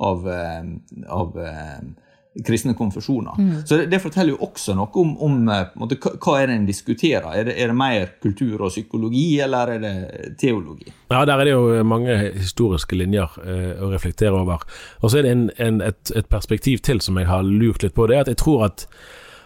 av, 0.02 0.30
eh, 0.30 0.72
av 1.08 1.38
eh, 1.42 1.92
kristne 2.48 2.74
konfesjoner. 2.74 3.36
Mm. 3.38 3.66
Så 3.66 3.78
det, 3.78 3.86
det, 3.86 4.00
forteller 4.00 4.32
jo 4.34 4.46
også 4.46 4.76
noe 4.78 4.92
om, 5.02 5.12
om 5.20 5.40
måte, 5.76 5.98
hva 6.00 6.38
er 6.40 6.48
det 6.48 6.56
en 6.56 6.68
diskuterer. 6.68 7.28
Er 7.28 7.48
det, 7.50 7.56
er 7.60 7.72
det, 7.72 7.78
mer 7.78 8.14
kultur 8.24 8.62
og 8.62 8.72
psykologi, 8.72 9.26
eller 9.44 9.74
er 9.76 9.82
det 9.84 9.96
teologi? 10.40 10.88
Ja, 11.12 11.26
Der 11.26 11.34
er 11.38 11.44
det 11.46 11.56
jo 11.56 11.84
mange 11.84 12.16
historiske 12.38 12.96
linjer 12.96 13.36
eh, 13.44 13.74
å 13.84 13.92
reflektere 13.92 14.38
over. 14.38 14.64
Og 15.02 15.12
så 15.12 15.20
er 15.20 15.28
det 15.28 15.34
en, 15.36 15.50
en, 15.58 15.82
et, 15.84 16.14
et, 16.16 16.30
perspektiv 16.32 16.80
til 16.88 17.02
som 17.04 17.20
jeg 17.20 17.28
har 17.28 17.44
lurt 17.44 17.84
litt 17.84 17.98
på. 17.98 18.08
Det 18.08 18.16
er 18.16 18.26
at 18.26 18.32
jeg 18.32 18.40
tror 18.44 18.70
at 18.70 18.88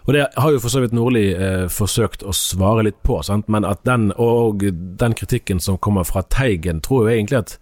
og 0.06 0.14
det 0.14 0.28
har 0.38 0.52
jo 0.54 0.60
for 0.62 0.70
så 0.70 0.84
vidt 0.84 0.94
Nordli 0.94 1.32
eh, 1.34 1.64
forsøkt 1.74 2.22
å 2.22 2.34
svare 2.38 2.84
litt 2.86 3.00
på, 3.02 3.18
sant? 3.26 3.48
men 3.50 3.66
at 3.66 3.82
den, 3.90 4.12
og 4.22 4.62
den 5.02 5.16
kritikken 5.18 5.58
som 5.58 5.80
kommer 5.82 6.06
fra 6.06 6.22
Teigen, 6.30 6.84
tror 6.86 7.10
jeg 7.10 7.24
egentlig 7.24 7.40
at 7.40 7.56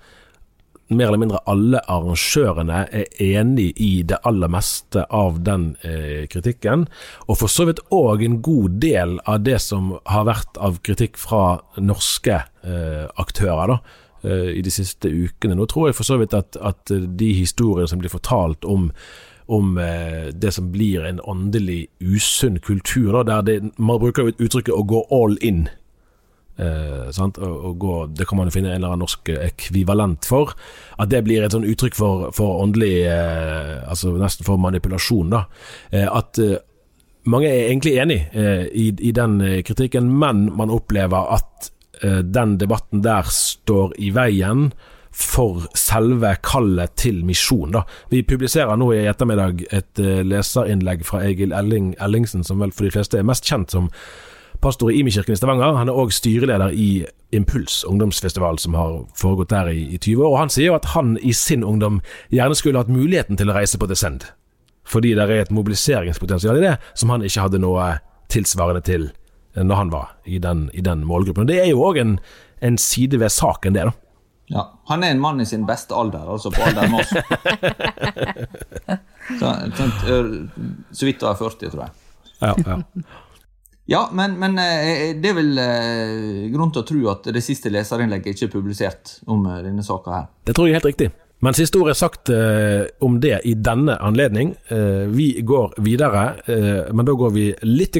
mer 0.97 1.09
eller 1.09 1.21
mindre 1.21 1.41
alle 1.49 1.81
arrangørene 1.91 2.83
er 2.91 3.23
enig 3.23 3.71
i 3.81 3.91
det 4.07 4.19
aller 4.27 4.51
meste 4.51 5.05
av 5.09 5.41
den 5.45 5.73
eh, 5.81 6.23
kritikken. 6.31 6.87
Og 7.27 7.39
for 7.41 7.51
så 7.51 7.67
vidt 7.69 7.83
òg 7.93 8.23
en 8.25 8.39
god 8.45 8.79
del 8.83 9.17
av 9.25 9.43
det 9.45 9.59
som 9.63 9.95
har 10.09 10.29
vært 10.29 10.57
av 10.61 10.79
kritikk 10.85 11.19
fra 11.21 11.59
norske 11.81 12.39
eh, 12.63 13.05
aktører. 13.21 13.75
da 13.75 13.79
eh, 14.23 14.49
i 14.59 14.61
de 14.61 14.71
siste 14.71 15.09
ukene. 15.09 15.55
Nå 15.55 15.67
tror 15.67 15.89
jeg 15.89 15.99
for 15.99 16.07
så 16.07 16.17
vidt 16.21 16.33
at, 16.37 16.57
at 16.61 16.91
de 16.91 17.33
historiene 17.33 17.89
som 17.89 18.01
blir 18.01 18.13
fortalt 18.13 18.65
om 18.65 18.91
om 19.45 19.77
eh, 19.77 20.31
det 20.33 20.53
som 20.55 20.71
blir 20.71 21.03
en 21.05 21.19
åndelig 21.19 21.87
usunn 21.99 22.59
kultur, 22.63 23.11
da, 23.11 23.23
der 23.23 23.41
det, 23.41 23.71
man 23.77 23.99
bruker 23.99 24.31
uttrykket 24.31 24.73
'å 24.73 24.83
gå 24.87 25.05
all 25.11 25.37
in'. 25.41 25.67
Eh, 26.53 27.09
og 27.09 27.39
å 27.41 27.71
gå, 27.73 27.93
det 28.13 28.27
kan 28.29 28.37
man 28.37 28.49
jo 28.49 28.53
finne 28.53 28.69
en 28.73 28.77
eller 28.77 28.93
annen 28.93 29.05
norsk 29.07 29.31
ekvivalent 29.33 30.27
for. 30.29 30.53
At 31.01 31.09
det 31.09 31.23
blir 31.25 31.45
et 31.45 31.55
sånn 31.55 31.67
uttrykk 31.67 31.97
for, 31.97 32.29
for 32.35 32.61
åndelig 32.61 33.07
eh, 33.09 33.81
Altså 33.89 34.13
nesten 34.19 34.45
for 34.45 34.61
manipulasjon. 34.61 35.33
da. 35.33 35.45
Eh, 35.91 36.07
at 36.07 36.39
eh, 36.41 36.59
mange 37.25 37.49
er 37.49 37.69
egentlig 37.71 37.97
enig 38.03 38.19
eh, 38.37 38.65
i, 38.69 38.89
i, 38.99 39.13
den 39.15 39.39
kritikken, 39.65 40.11
men 40.19 40.49
man 40.57 40.73
opplever 40.73 41.37
at 41.39 41.71
den 42.03 42.57
debatten 42.59 42.99
der 43.05 43.29
står 43.31 43.93
i 44.01 44.09
veien 44.11 44.73
for 45.15 45.69
selve 45.77 46.33
kallet 46.43 46.91
til 46.99 47.21
misjon. 47.23 47.77
Vi 48.11 48.25
publiserer 48.27 48.75
nå 48.75 48.89
i 48.91 49.05
ettermiddag 49.07 49.61
et 49.71 50.01
leserinnlegg 50.27 51.05
fra 51.07 51.21
Egil 51.23 51.55
Elling, 51.55 51.93
Ellingsen, 52.03 52.43
som 52.43 52.59
vel 52.59 52.73
for 52.75 52.89
de 52.89 52.91
fleste 52.97 53.21
er 53.21 53.29
mest 53.29 53.47
kjent 53.47 53.71
som 53.71 53.87
pastor 54.63 54.91
i 54.91 54.99
Imi-kirken 55.01 55.33
i 55.35 55.37
Stavanger. 55.37 55.75
Han 55.77 55.89
er 55.91 55.97
òg 55.99 56.11
styreleder 56.15 56.71
i 56.71 57.05
Impuls 57.35 57.81
ungdomsfestival, 57.89 58.55
som 58.61 58.73
har 58.77 58.91
foregått 59.19 59.49
der 59.51 59.67
i, 59.73 59.81
i 59.95 59.97
20 59.99 60.23
år. 60.23 60.29
Og 60.31 60.39
Han 60.43 60.49
sier 60.53 60.67
jo 60.71 60.77
at 60.77 60.85
han 60.93 61.07
i 61.21 61.33
sin 61.35 61.63
ungdom 61.67 61.99
gjerne 62.31 62.55
skulle 62.55 62.79
hatt 62.79 62.89
muligheten 62.93 63.37
til 63.39 63.49
å 63.51 63.55
reise 63.57 63.77
på 63.81 63.87
Descend, 63.91 64.21
fordi 64.87 65.13
det 65.17 65.23
er 65.27 65.41
et 65.43 65.51
mobiliseringspotensial 65.55 66.57
i 66.59 66.65
det 66.65 66.75
som 66.99 67.09
han 67.13 67.23
ikke 67.25 67.43
hadde 67.47 67.59
noe 67.63 67.83
tilsvarende 68.33 68.81
til 68.85 69.03
når 69.53 69.75
han 69.77 69.91
var 69.93 70.07
i 70.25 70.39
den, 70.41 70.69
i 70.73 70.81
den 70.81 71.03
målgruppen. 71.05 71.43
Og 71.45 71.49
Det 71.51 71.59
er 71.61 71.69
jo 71.69 71.83
òg 71.85 71.97
en, 72.01 72.15
en 72.61 72.77
side 72.81 73.19
ved 73.21 73.29
saken, 73.29 73.73
det. 73.75 73.83
da. 73.85 73.91
Ja, 74.53 74.63
Han 74.89 75.03
er 75.03 75.09
en 75.13 75.19
mann 75.21 75.41
i 75.41 75.45
sin 75.45 75.65
beste 75.67 75.95
alder, 75.95 76.19
altså 76.29 76.49
på 76.51 76.61
alder 76.65 76.87
med 76.89 76.99
oss. 76.99 77.13
så, 79.39 79.55
så 80.91 81.05
vidt 81.05 81.21
var 81.21 81.35
40, 81.39 81.69
tror 81.69 81.83
jeg. 81.85 81.91
Ja, 82.41 82.53
ja. 82.65 82.77
Ja 83.91 84.05
men, 84.15 84.37
men, 84.39 84.59
eh, 84.61 85.11
det 85.19 85.33
er 85.33 85.39
vel 85.39 85.57
eh, 85.59 86.45
grunn 86.53 86.71
til 86.71 86.83
å 86.83 86.87
tro 86.87 87.01
at 87.11 87.27
det 87.35 87.43
siste 87.43 87.71
leserinnlegget 87.73 88.35
ikke 88.35 88.47
er 88.49 88.55
publisert 88.55 89.17
om 89.27 89.45
eh, 89.49 89.61
denne 89.65 89.83
saka 89.85 90.15
her. 90.17 90.31
Det 90.47 90.55
tror 90.55 90.69
jeg 90.69 90.75
er 90.75 90.81
helt 90.81 90.91
riktig. 90.93 91.11
Men 91.43 91.55
siste 91.57 91.75
ord 91.75 91.89
er 91.91 91.97
sagt 91.99 92.29
eh, 92.31 92.85
om 93.03 93.17
det 93.19 93.41
i 93.43 93.51
denne 93.59 93.97
anledning. 93.99 94.53
Eh, 94.71 95.09
vi 95.11 95.27
går 95.43 95.73
videre, 95.83 96.21
eh, 96.47 96.93
men 96.95 97.03
da 97.03 97.15
går 97.19 97.33
vi 97.35 97.49
litt 97.67 97.97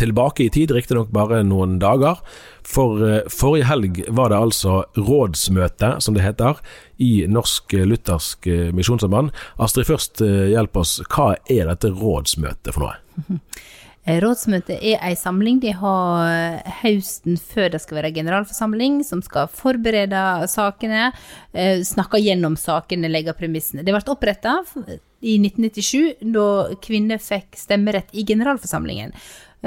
tilbake 0.00 0.46
i 0.46 0.48
tid, 0.54 0.72
riktignok 0.72 1.12
bare 1.12 1.42
noen 1.44 1.76
dager. 1.82 2.22
For 2.64 3.04
eh, 3.04 3.28
forrige 3.28 3.68
helg 3.68 4.00
var 4.16 4.32
det 4.32 4.40
altså 4.40 4.78
rådsmøte, 4.96 5.98
som 6.00 6.16
det 6.16 6.24
heter, 6.24 6.64
i 6.96 7.26
Norsk 7.28 7.76
Luthersk 7.84 8.48
eh, 8.48 8.72
Misjonssamband. 8.72 9.34
Astrid, 9.60 9.90
først 9.92 10.24
eh, 10.24 10.46
hjelp 10.54 10.80
oss. 10.80 10.96
Hva 11.04 11.34
er 11.52 11.68
dette 11.68 11.92
rådsmøtet 11.92 12.72
for 12.72 12.88
noe? 12.88 13.36
Eh, 14.06 14.20
rådsmøtet 14.22 14.78
er 14.78 15.00
ei 15.02 15.14
samling 15.18 15.58
de 15.62 15.72
har 15.74 16.28
eh, 16.30 16.74
høsten 16.84 17.38
før 17.42 17.72
det 17.74 17.80
skal 17.82 17.98
være 17.98 18.12
generalforsamling, 18.14 19.00
som 19.06 19.22
skal 19.24 19.50
forberede 19.50 20.20
sakene, 20.52 21.08
eh, 21.50 21.82
snakke 21.86 22.20
gjennom 22.22 22.54
sakene, 22.60 23.10
legge 23.10 23.34
premissene. 23.34 23.82
Det 23.82 23.94
ble 23.94 24.14
oppretta 24.14 24.60
i 25.26 25.34
1997, 25.42 26.30
da 26.36 26.46
kvinner 26.84 27.18
fikk 27.22 27.58
stemmerett 27.58 28.14
i 28.14 28.24
generalforsamlingen. 28.26 29.16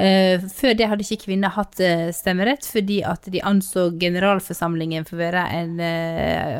Før 0.00 0.76
det 0.78 0.86
hadde 0.88 1.04
ikke 1.04 1.26
kvinner 1.26 1.50
hatt 1.52 1.76
stemmerett, 2.16 2.64
fordi 2.64 3.00
at 3.04 3.26
de 3.28 3.42
anså 3.44 3.90
generalforsamlingen 4.00 5.04
for 5.04 5.20
å 5.20 5.42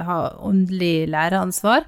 ha 0.05 0.17
åndelig 0.45 1.07
læreansvar. 1.09 1.87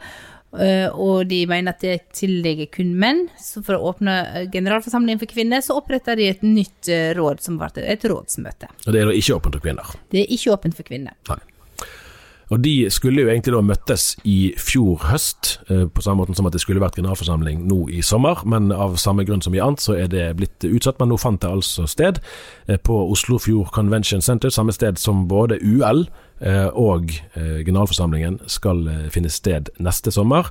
Eh, 0.61 0.88
og 0.92 1.26
de 1.30 1.42
mener 1.49 1.73
at 1.73 1.85
det 1.85 2.12
tilligger 2.16 2.68
kun 2.75 2.92
menn. 3.00 3.25
Så 3.40 3.62
for 3.64 3.78
å 3.78 3.92
åpne 3.92 4.16
eh, 4.25 4.49
generalforsamlingen 4.52 5.23
for 5.23 5.30
kvinner, 5.30 5.64
så 5.64 5.78
oppretter 5.80 6.18
de 6.21 6.28
et 6.32 6.44
nytt 6.44 6.90
eh, 6.92 7.12
råd, 7.16 7.40
som 7.44 7.56
ble 7.61 7.71
et 7.87 8.04
rådsmøte. 8.12 8.68
Og 8.87 8.92
det 8.92 9.02
er 9.02 9.09
da 9.09 9.16
ikke 9.16 9.38
åpent 9.38 9.56
for 9.56 9.64
kvinner? 9.68 9.97
Det 10.12 10.25
er 10.25 10.37
ikke 10.37 10.56
åpent 10.56 10.78
for 10.78 10.88
kvinner. 10.88 11.16
Nei. 11.30 11.40
Og 12.52 12.61
De 12.62 12.75
skulle 12.92 13.25
jo 13.25 13.30
egentlig 13.32 13.54
da 13.54 13.62
møttes 13.64 14.11
i 14.28 14.52
fjor 14.61 15.06
høst, 15.09 15.54
på 15.68 16.04
samme 16.04 16.21
måte 16.21 16.37
som 16.37 16.47
at 16.47 16.52
det 16.52 16.61
skulle 16.61 16.82
vært 16.82 16.99
generalforsamling 16.99 17.62
nå 17.71 17.87
i 17.88 18.02
sommer. 18.04 18.42
Men 18.44 18.68
av 18.75 18.99
samme 19.00 19.25
grunn 19.25 19.40
som 19.40 19.56
i 19.56 19.62
annet, 19.62 19.80
så 19.80 19.97
er 19.97 20.11
det 20.12 20.26
blitt 20.37 20.66
utsatt. 20.68 21.00
Men 21.00 21.14
nå 21.14 21.16
fant 21.21 21.40
det 21.40 21.49
altså 21.49 21.87
sted 21.88 22.21
på 22.85 22.99
Oslofjord 23.14 23.73
Convention 23.73 24.21
Center, 24.21 24.52
samme 24.52 24.76
sted 24.76 25.00
som 25.00 25.25
både 25.32 25.56
UL 25.64 26.04
Eh, 26.42 26.68
og 26.75 27.12
eh, 27.38 27.61
generalforsamlingen 27.62 28.40
skal 28.50 28.82
eh, 28.90 29.04
finne 29.14 29.30
sted 29.30 29.71
neste 29.82 30.12
sommer. 30.14 30.50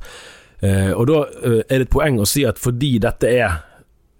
Og 0.61 1.07
Da 1.09 1.15
er 1.41 1.79
det 1.79 1.87
et 1.87 1.89
poeng 1.89 2.19
å 2.21 2.25
si 2.29 2.43
at 2.45 2.59
fordi 2.61 2.99
dette 3.01 3.25
er 3.25 3.55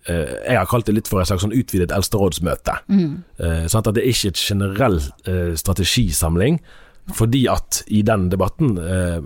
jeg 0.09 0.57
har 0.57 0.65
kalt 0.65 0.87
det 0.87 0.95
litt 0.95 1.09
for 1.11 1.21
et 1.21 1.29
slags 1.29 1.43
sånn 1.45 1.53
utvidet 1.53 1.93
eldsterådsmøte. 1.93 2.79
Mm. 2.89 3.11
Sånn 3.69 3.83
at 3.83 3.91
det 3.93 4.01
er 4.01 4.09
ikke 4.09 4.31
et 4.31 4.41
generell 4.41 4.97
strategisamling 5.61 6.57
fordi 7.15 7.45
at 7.51 7.81
i 7.91 8.01
den 8.07 8.27
debatten 8.31 8.75
eh, 8.81 9.19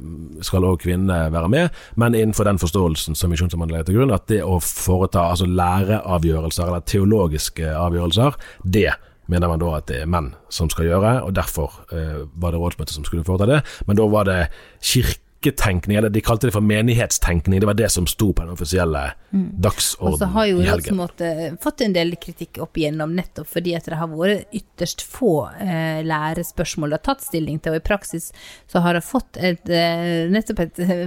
skal 0.46 0.68
òg 0.68 0.84
kvinnene 0.84 1.32
være 1.34 1.50
med, 1.52 1.82
men 2.00 2.18
innenfor 2.18 2.48
den 2.48 2.62
forståelsen 2.62 3.18
som 3.18 3.34
Misjonssambandet 3.34 3.78
legger 3.78 3.90
til 3.90 4.00
grunn, 4.00 4.16
at 4.16 4.28
det 4.32 4.42
å 4.46 4.60
foreta 4.64 5.28
altså 5.32 5.50
læreavgjørelser 5.50 6.70
eller 6.70 6.88
teologiske 6.88 7.74
avgjørelser, 7.76 8.40
det 8.64 8.92
mener 9.32 9.50
man 9.50 9.62
da 9.62 9.76
at 9.80 9.88
det 9.90 10.04
er 10.04 10.10
menn 10.10 10.34
som 10.54 10.70
skal 10.72 10.90
gjøre, 10.90 11.14
og 11.26 11.36
derfor 11.38 11.80
eh, 11.96 12.26
var 12.38 12.54
det 12.54 12.62
rådsmøtet 12.62 12.96
som 12.98 13.06
skulle 13.08 13.26
foreta 13.26 13.50
det. 13.50 13.62
Men 13.90 13.98
da 14.00 14.10
var 14.12 14.28
det 14.30 14.42
kirke 14.86 15.25
kirketenkning, 15.46 15.98
eller 15.98 16.10
de 16.10 16.22
kalte 16.22 16.48
det 16.48 16.56
for 16.56 16.66
menighetstenkning. 16.66 17.60
Det 17.60 17.66
var 17.70 17.78
det 17.78 17.90
som 17.90 18.08
sto 18.08 18.32
på 18.34 18.42
den 18.42 18.54
offisielle 18.54 19.12
mm. 19.32 19.50
dagsorden 19.62 20.14
Og 20.14 20.20
så 20.20 20.30
har 20.34 20.50
jo 20.50 20.62
Rådsmåte 20.66 21.32
fått 21.62 21.84
en 21.86 21.94
del 21.96 22.16
kritikk 22.22 22.60
opp 22.64 22.78
igjennom, 22.78 23.16
nettopp 23.16 23.50
fordi 23.52 23.76
at 23.78 23.88
det 23.90 24.00
har 24.00 24.10
vært 24.12 24.56
ytterst 24.56 25.04
få 25.06 25.48
eh, 25.62 26.02
lærespørsmål 26.06 26.94
det 26.94 27.00
har 27.00 27.06
tatt 27.12 27.26
stilling 27.26 27.60
til, 27.60 27.76
og 27.76 27.82
i 27.82 27.86
praksis 27.86 28.32
så 28.72 28.82
har 28.84 28.98
det 28.98 29.04
fått 29.06 29.38
et, 29.38 29.70
eh, 29.70 30.26
nettopp 30.32 30.64
et 30.66 30.82
eh, 30.84 31.06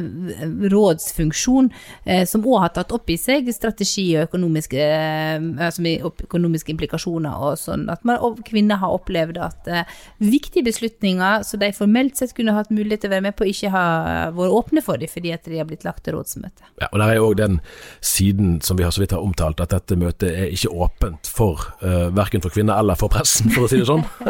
rådsfunksjon 0.73 1.71
eh, 2.04 2.25
som 2.28 2.47
òg 2.47 2.62
har 2.66 2.75
tatt 2.76 2.95
opp 2.95 3.11
i 3.11 3.18
seg 3.21 3.50
strategi 3.54 4.07
og 4.16 4.28
økonomiske, 4.28 4.78
eh, 4.78 5.49
altså 5.68 5.85
økonomiske 6.09 6.73
implikasjoner 6.75 7.45
og 7.49 7.59
sånn. 7.61 7.88
At 7.92 8.04
man, 8.09 8.21
og 8.23 8.42
kvinner 8.47 8.80
har 8.83 8.95
opplevd 8.95 9.40
at 9.42 9.71
eh, 9.73 9.99
viktige 10.23 10.66
beslutninger 10.68 11.45
så 11.47 11.61
de 11.61 11.73
formelt 11.76 12.18
sett 12.18 12.35
kunne 12.37 12.54
hatt 12.57 12.73
mulighet 12.75 13.04
til 13.04 13.12
å 13.12 13.16
være 13.16 13.26
med 13.28 13.37
på, 13.38 13.49
ikke 13.49 13.73
har 13.75 14.27
vært 14.37 14.56
åpne 14.58 14.82
for 14.85 15.00
dem 15.00 15.11
fordi 15.11 15.32
at 15.35 15.47
de 15.49 15.61
har 15.61 15.68
blitt 15.68 15.87
lagt 15.87 16.04
til 16.06 16.16
rådsmøte. 16.16 16.66
Ja, 16.80 16.88
og 16.90 16.99
Der 16.99 17.12
er 17.12 17.23
òg 17.25 17.37
den 17.40 17.61
siden 18.04 18.58
som 18.64 18.78
vi 18.78 18.87
har 18.87 18.94
så 18.94 19.02
vidt 19.02 19.14
har 19.16 19.25
omtalt, 19.25 19.61
at 19.61 19.73
dette 19.75 19.99
møtet 19.99 20.30
er 20.30 20.52
ikke 20.52 20.73
åpent 20.73 21.30
for 21.30 21.68
uh, 21.82 22.08
verken 22.14 22.44
for 22.44 22.54
kvinner 22.54 22.78
eller 22.78 22.99
for 22.99 23.12
pressen, 23.12 23.50
for 23.54 23.66
å 23.66 23.70
si 23.70 23.80
det 23.80 23.88
sånn. 23.88 24.04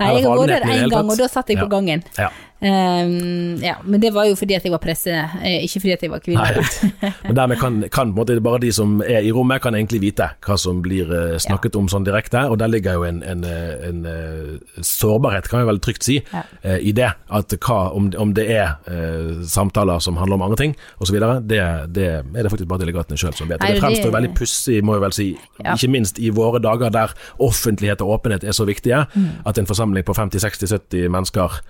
Nei, 0.00 0.08
jeg 0.16 0.24
har 0.26 0.40
vært 0.40 0.54
der 0.56 0.68
én 0.70 0.88
gang, 0.92 1.10
og 1.10 1.20
da 1.20 1.28
satt 1.30 1.52
jeg 1.52 1.60
på 1.62 1.70
gangen. 1.72 2.04
Ja. 2.18 2.30
Um, 2.62 3.56
ja, 3.58 3.74
men 3.84 4.00
det 4.00 4.12
var 4.14 4.28
jo 4.28 4.36
fordi 4.38 4.54
at 4.54 4.62
jeg 4.62 4.70
var 4.70 4.78
presse, 4.82 5.10
eh, 5.42 5.64
ikke 5.66 5.80
fordi 5.82 5.94
at 5.96 6.02
jeg 6.04 6.10
var 6.12 6.20
kvinne. 6.22 6.44
Nei, 6.46 7.10
men 7.26 7.34
dermed 7.34 7.58
kan, 7.58 7.80
kan 7.90 8.12
måte, 8.14 8.36
bare 8.44 8.60
de 8.62 8.70
som 8.74 9.00
er 9.02 9.26
i 9.26 9.32
rommet, 9.34 9.58
kan 9.64 9.74
egentlig 9.74 9.98
vite 10.04 10.28
hva 10.46 10.54
som 10.60 10.78
blir 10.84 11.10
uh, 11.10 11.34
snakket 11.42 11.74
ja. 11.74 11.80
om 11.80 11.90
sånn 11.90 12.06
direkte. 12.06 12.44
Og 12.52 12.60
der 12.62 12.70
ligger 12.70 13.00
jo 13.00 13.08
en, 13.08 13.18
en, 13.26 13.42
eh, 13.42 13.88
en, 13.88 14.06
en 14.06 14.86
sårbarhet, 14.86 15.50
kan 15.50 15.64
jeg 15.64 15.70
vel 15.72 15.82
trygt 15.82 16.06
si, 16.06 16.20
ja. 16.30 16.44
i 16.78 16.94
det. 16.94 17.10
At 17.34 17.58
hva, 17.58 17.80
om, 17.98 18.12
om 18.22 18.36
det 18.38 18.46
er 18.54 18.78
uh, 18.86 19.42
samtaler 19.42 19.98
som 20.04 20.22
handler 20.22 20.38
om 20.38 20.46
andre 20.46 20.62
ting 20.62 20.78
osv., 21.02 21.18
det, 21.18 21.60
det 21.90 22.08
er 22.12 22.24
det 22.30 22.50
faktisk 22.50 22.70
bare 22.70 22.84
delegatene 22.86 23.18
sjøl 23.18 23.34
som 23.34 23.50
vet. 23.50 23.58
Nei, 23.62 23.74
det 23.74 23.82
fremstår 23.82 24.14
veldig 24.14 24.34
pussig, 24.38 24.78
må 24.86 25.00
jeg 25.00 25.08
vel 25.08 25.18
si, 25.18 25.30
ja. 25.58 25.74
ikke 25.74 25.90
minst 25.98 26.22
i 26.22 26.30
våre 26.34 26.62
dager 26.62 26.94
der 26.94 27.18
offentlighet 27.42 28.06
og 28.06 28.20
åpenhet 28.20 28.46
er 28.46 28.54
så 28.54 28.68
viktige, 28.68 29.02
mm. 29.10 29.30
at 29.50 29.58
en 29.58 29.66
forsamling 29.66 30.06
på 30.06 30.14
50-60-70 30.14 31.10
mennesker 31.10 31.62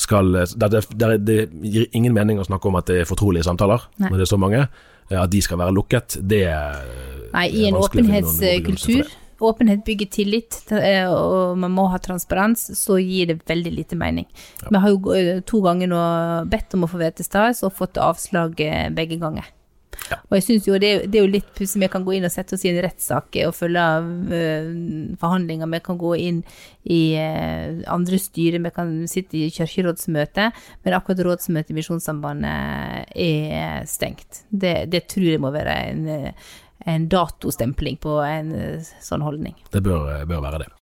skal 0.00 0.32
det, 0.32 0.84
det, 0.96 1.10
det, 1.26 1.38
gir 1.62 1.88
ingen 1.96 2.14
mening 2.16 2.40
å 2.40 2.46
snakke 2.46 2.70
om 2.70 2.78
at 2.80 2.88
det 2.88 3.02
er 3.02 3.08
fortrolige 3.08 3.44
samtaler 3.46 3.84
Nei. 4.00 4.08
når 4.08 4.20
det 4.20 4.26
er 4.26 4.32
så 4.32 4.40
mange. 4.40 4.62
At 5.10 5.32
de 5.32 5.40
skal 5.42 5.58
være 5.58 5.74
lukket, 5.74 6.20
det 6.30 6.44
er 6.46 6.84
Nei, 7.34 7.48
i 7.50 7.66
en 7.66 7.78
åpenhetskultur. 7.80 9.10
Åpenhet 9.40 9.80
bygger 9.86 10.08
tillit, 10.12 10.58
eh, 10.76 11.08
og 11.08 11.56
man 11.58 11.72
må 11.72 11.86
ha 11.88 11.98
transparens, 12.02 12.66
så 12.76 12.98
gir 13.00 13.30
det 13.30 13.38
veldig 13.48 13.72
lite 13.72 13.96
mening. 13.96 14.26
Ja. 14.60 14.68
Vi 14.68 14.82
har 14.82 14.92
jo 14.92 15.14
eh, 15.16 15.40
to 15.48 15.62
ganger 15.64 15.88
nå 15.88 16.02
bedt 16.52 16.76
om 16.76 16.84
å 16.84 16.90
få 16.92 17.00
vite 17.00 17.24
stede, 17.24 17.54
og 17.64 17.72
fått 17.78 17.96
avslag 17.96 18.60
eh, 18.60 18.90
begge 18.92 19.16
ganger. 19.22 19.48
Ja. 20.10 20.18
Og 20.30 20.36
jeg 20.38 20.46
synes 20.46 20.68
jo 20.68 20.78
det, 20.80 20.90
det, 21.10 21.18
er 21.20 21.26
jo 21.26 21.32
litt 21.32 21.50
pussig, 21.56 21.80
vi 21.82 21.90
kan 21.92 22.04
gå 22.06 22.16
inn 22.16 22.26
og 22.26 22.32
sette 22.32 22.56
oss 22.56 22.64
i 22.66 22.72
en 22.72 22.80
rettssak 22.84 23.38
og 23.46 23.54
følge 23.56 23.84
uh, 24.00 24.70
forhandlinger. 25.20 25.70
Vi 25.74 25.82
kan 25.86 26.00
gå 26.00 26.14
inn 26.22 26.40
i 26.88 27.02
uh, 27.20 27.82
andre 27.92 28.22
styrer, 28.22 28.62
vi 28.64 28.74
kan 28.74 28.96
sitte 29.10 29.38
i 29.38 29.52
kirkerådsmøte, 29.54 30.50
men 30.84 30.98
akkurat 30.98 31.24
rådsmøtet 31.28 31.74
i 31.74 31.78
Misjonssambandet 31.78 33.14
er 33.14 33.86
stengt. 33.90 34.44
Det, 34.48 34.90
det, 34.90 35.06
tror 35.10 35.30
jeg 35.30 35.42
må 35.42 35.52
være 35.54 35.78
en, 35.92 36.34
en 36.88 37.08
datostempling 37.12 38.00
på 38.02 38.18
en 38.24 38.52
sånn 39.04 39.26
holdning. 39.26 39.56
Det 39.70 39.84
bør, 39.84 40.24
bør 40.28 40.46
være 40.48 40.64
det. 40.64 40.74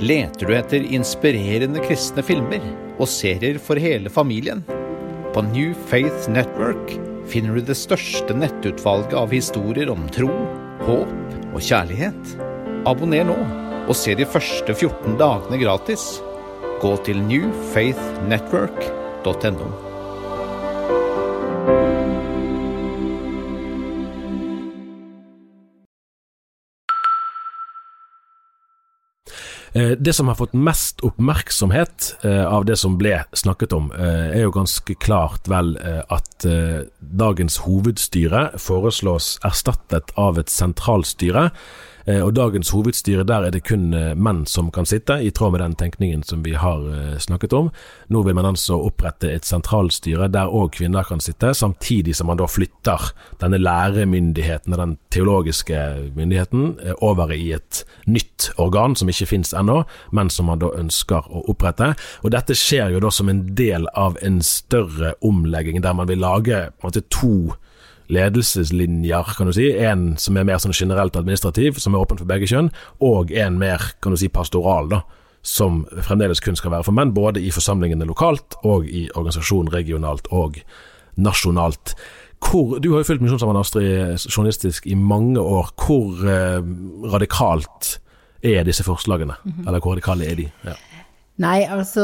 Leter 0.00 0.46
du 0.46 0.52
etter 0.52 0.82
inspirerende 0.92 1.80
kristne 1.80 2.20
filmer 2.20 2.60
og 3.00 3.08
serier 3.08 3.56
for 3.56 3.80
hele 3.80 4.12
familien? 4.12 4.60
På 5.32 5.40
New 5.46 5.72
Faith 5.88 6.28
Network 6.28 6.92
finner 7.32 7.56
du 7.56 7.64
det 7.64 7.76
største 7.80 8.36
nettutvalget 8.36 9.16
av 9.16 9.32
historier 9.32 9.88
om 9.92 10.08
tro, 10.12 10.28
håp 10.84 11.16
og 11.54 11.60
kjærlighet. 11.64 12.36
Abonner 12.84 13.24
nå 13.24 13.36
og 13.86 13.96
se 13.96 14.14
de 14.18 14.26
første 14.28 14.74
14 14.74 15.16
dagene 15.16 15.56
gratis. 15.64 16.20
Gå 16.82 16.96
til 17.08 17.16
newfaithnetwork.no. 17.32 19.85
det 29.98 30.12
som 30.16 30.28
har 30.28 30.38
fått 30.38 30.54
mest 30.56 31.02
oppmerksomhet 31.04 32.16
eh, 32.24 32.44
av 32.46 32.64
det 32.64 32.78
som 32.80 32.94
ble 33.00 33.18
snakket 33.36 33.74
om, 33.76 33.90
eh, 33.92 34.30
er 34.38 34.46
jo 34.46 34.54
ganske 34.54 34.94
klart 35.02 35.50
vel 35.50 35.74
at 36.12 36.46
dagens 37.00 37.58
hovedstyre 37.64 38.48
foreslås 38.60 39.36
erstattet 39.44 40.12
av 40.20 40.38
et 40.40 40.52
sentralstyre. 40.52 41.50
Eh, 42.06 42.22
og 42.22 42.34
dagens 42.36 42.70
hovedstyre, 42.70 43.24
der 43.26 43.48
er 43.48 43.50
det 43.54 43.64
kun 43.66 43.90
eh, 43.94 44.12
menn 44.14 44.44
som 44.46 44.70
kan 44.70 44.86
sitte, 44.86 45.18
i 45.18 45.32
tråd 45.34 45.56
med 45.56 45.62
den 45.64 45.74
tenkningen 45.74 46.22
som 46.22 46.44
vi 46.46 46.52
har 46.54 46.84
eh, 46.92 47.16
snakket 47.18 47.56
om. 47.56 47.72
Nå 48.14 48.22
vil 48.22 48.36
man 48.38 48.46
altså 48.52 48.78
opprette 48.78 49.32
et 49.32 49.48
sentralstyre 49.48 50.28
der 50.30 50.52
òg 50.54 50.76
kvinner 50.78 51.06
kan 51.08 51.22
sitte, 51.22 51.50
samtidig 51.54 52.14
som 52.14 52.30
man 52.30 52.38
da 52.38 52.46
flytter 52.46 53.10
denne 53.42 53.58
læremyndigheten 53.58 54.76
og 54.76 54.82
den 54.82 54.94
teologiske 55.10 55.82
myndigheten 56.14 56.76
over 57.02 57.32
i 57.34 57.50
et 57.56 57.82
nytt 58.06 58.52
organ 58.62 58.94
som 58.94 59.10
ikke 59.10 59.26
finnes 59.32 59.54
ennå, 59.56 59.82
men 60.14 60.30
som 60.30 60.46
man 60.50 60.62
da 60.62 60.70
ønsker 60.78 61.26
å 61.26 61.42
opprette. 61.50 61.94
Og 62.22 62.30
dette 62.36 62.54
skjer 62.54 62.94
jo 62.94 63.02
da 63.02 63.10
som 63.10 63.32
en 63.32 63.42
del 63.58 63.90
av 63.98 64.18
en 64.22 64.38
større 64.46 65.16
omlegging 65.26 65.82
der 65.82 65.96
man 65.96 66.10
vil 66.10 66.22
lage 66.22 66.68
på 66.76 66.86
en 66.86 66.92
måte, 66.92 67.08
to 67.10 67.56
ledelseslinjer, 68.12 69.34
kan 69.36 69.50
du 69.50 69.54
si. 69.56 69.70
En 69.78 70.14
som 70.20 70.36
er 70.36 70.46
mer 70.48 70.60
sånn 70.62 70.76
generelt 70.76 71.16
administrativ, 71.18 71.80
som 71.82 71.94
er 71.94 72.04
åpen 72.04 72.20
for 72.20 72.28
begge 72.28 72.48
kjønn, 72.50 72.70
og 73.04 73.32
en 73.34 73.58
mer 73.58 73.82
kan 74.02 74.14
du 74.14 74.20
si, 74.20 74.28
pastoral, 74.32 74.90
da, 74.92 75.02
som 75.46 75.84
fremdeles 76.02 76.42
kun 76.42 76.58
skal 76.58 76.74
være 76.74 76.86
for 76.88 76.96
menn, 76.96 77.14
både 77.14 77.42
i 77.42 77.52
forsamlingene 77.54 78.08
lokalt 78.08 78.58
og 78.66 78.88
i 78.88 79.06
organisasjonen 79.14 79.72
regionalt 79.74 80.30
og 80.34 80.58
nasjonalt. 81.16 81.94
Hvor, 82.42 82.78
du 82.82 82.90
har 82.92 83.00
jo 83.00 83.08
fulgt 83.08 83.22
Misjonssambandet 83.24 83.64
Astrid 83.64 84.26
journalistisk 84.28 84.86
i 84.86 84.94
mange 84.98 85.40
år. 85.40 85.70
Hvor 85.80 86.26
eh, 86.28 86.58
radikalt 87.12 87.96
er 88.44 88.66
disse 88.66 88.84
forslagene? 88.84 89.34
Mm 89.44 89.52
-hmm. 89.52 89.66
Eller 89.66 89.80
hvor 89.80 89.92
radikale 89.92 90.30
er 90.30 90.34
de? 90.34 90.50
Ja. 90.64 90.74
Nei, 91.36 91.66
altså 91.68 92.02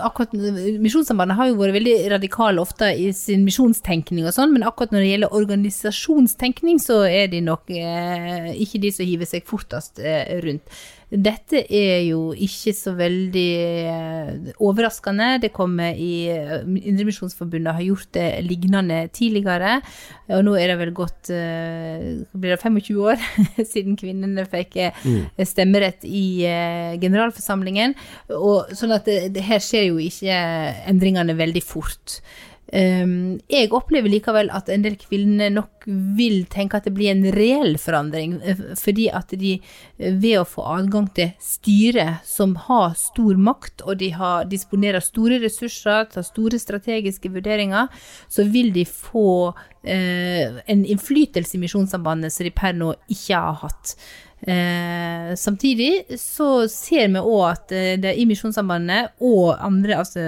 akkurat 0.00 0.32
Misjonssambandet 0.80 1.36
har 1.36 1.50
jo 1.50 1.58
vært 1.58 1.74
veldig 1.76 1.96
radikale 2.14 2.62
ofte 2.62 2.88
i 2.96 3.10
sin 3.12 3.42
misjonstenkning 3.44 4.24
og 4.24 4.32
sånn, 4.32 4.54
men 4.54 4.64
akkurat 4.64 4.94
når 4.94 5.04
det 5.04 5.10
gjelder 5.10 5.36
organisasjonstenkning, 5.36 6.80
så 6.80 7.02
er 7.04 7.28
de 7.34 7.42
nok 7.44 7.68
eh, 7.76 8.48
ikke 8.64 8.80
de 8.80 8.92
som 8.96 9.08
hiver 9.08 9.28
seg 9.28 9.44
fortest 9.48 10.00
eh, 10.00 10.38
rundt. 10.40 10.80
Dette 11.12 11.60
er 11.68 12.06
jo 12.06 12.30
ikke 12.32 12.72
så 12.72 12.94
veldig 12.96 13.50
eh, 13.84 14.52
overraskende. 14.64 15.34
Det 15.42 15.50
kommer 15.52 15.92
i 15.92 16.30
eh, 16.32 16.62
Indremisjonsforbundet 16.64 17.76
har 17.76 17.84
gjort 17.84 18.08
det 18.16 18.28
lignende 18.46 19.02
tidligere. 19.12 19.74
Og 20.32 20.46
nå 20.46 20.54
er 20.56 20.72
det 20.72 20.78
vel 20.80 20.94
gått 20.96 21.28
eh, 21.34 22.22
blir 22.32 22.54
det 22.54 22.62
25 22.62 23.02
år 23.04 23.20
siden 23.74 23.98
kvinnene 24.00 24.46
fikk 24.48 24.78
mm. 25.04 25.44
stemmerett 25.44 26.06
i 26.08 26.24
generalforsamlingen. 27.02 27.92
Og 28.38 28.72
sånn 28.76 28.96
at 28.96 29.04
det, 29.08 29.34
det 29.36 29.44
her 29.44 29.60
skjer 29.60 29.90
jo 29.90 30.00
ikke 30.00 30.38
endringene 30.88 31.36
veldig 31.36 31.64
fort. 31.66 32.22
Um, 32.72 33.36
jeg 33.52 33.68
opplever 33.76 34.08
likevel 34.08 34.48
at 34.56 34.70
en 34.72 34.80
del 34.80 34.94
kvinner 34.96 35.50
nok 35.52 35.84
vil 36.16 36.46
tenke 36.48 36.78
at 36.78 36.86
det 36.88 36.94
blir 36.96 37.10
en 37.10 37.26
reell 37.34 37.74
forandring, 37.76 38.38
eh, 38.40 38.62
fordi 38.80 39.10
at 39.12 39.34
de 39.36 39.58
eh, 39.58 40.14
ved 40.22 40.38
å 40.40 40.46
få 40.48 40.64
adgang 40.78 41.10
til 41.12 41.34
styre 41.42 42.06
som 42.24 42.54
har 42.68 42.94
stor 42.96 43.36
makt, 43.36 43.84
og 43.84 44.00
de 44.00 44.08
har, 44.16 44.48
disponerer 44.48 45.04
store 45.04 45.42
ressurser, 45.42 46.08
tar 46.14 46.24
store 46.24 46.60
strategiske 46.62 47.34
vurderinger, 47.34 47.92
så 48.32 48.48
vil 48.48 48.72
de 48.72 48.86
få 48.88 49.52
uh, 49.52 50.60
en 50.64 50.84
innflytelse 50.86 51.58
i 51.58 51.60
Misjonssambandet 51.60 52.32
som 52.32 52.46
de 52.46 52.54
per 52.56 52.76
nå 52.78 52.94
ikke 53.12 53.36
har 53.36 53.60
hatt. 53.66 53.96
Eh, 54.42 55.36
samtidig 55.38 56.18
så 56.18 56.66
ser 56.66 57.12
vi 57.14 57.20
òg 57.20 57.42
at 57.46 57.74
eh, 57.76 57.92
det 58.02 58.16
i 58.18 58.24
Misjonssambandet 58.26 59.12
og 59.22 59.54
andre, 59.62 60.00
altså 60.00 60.24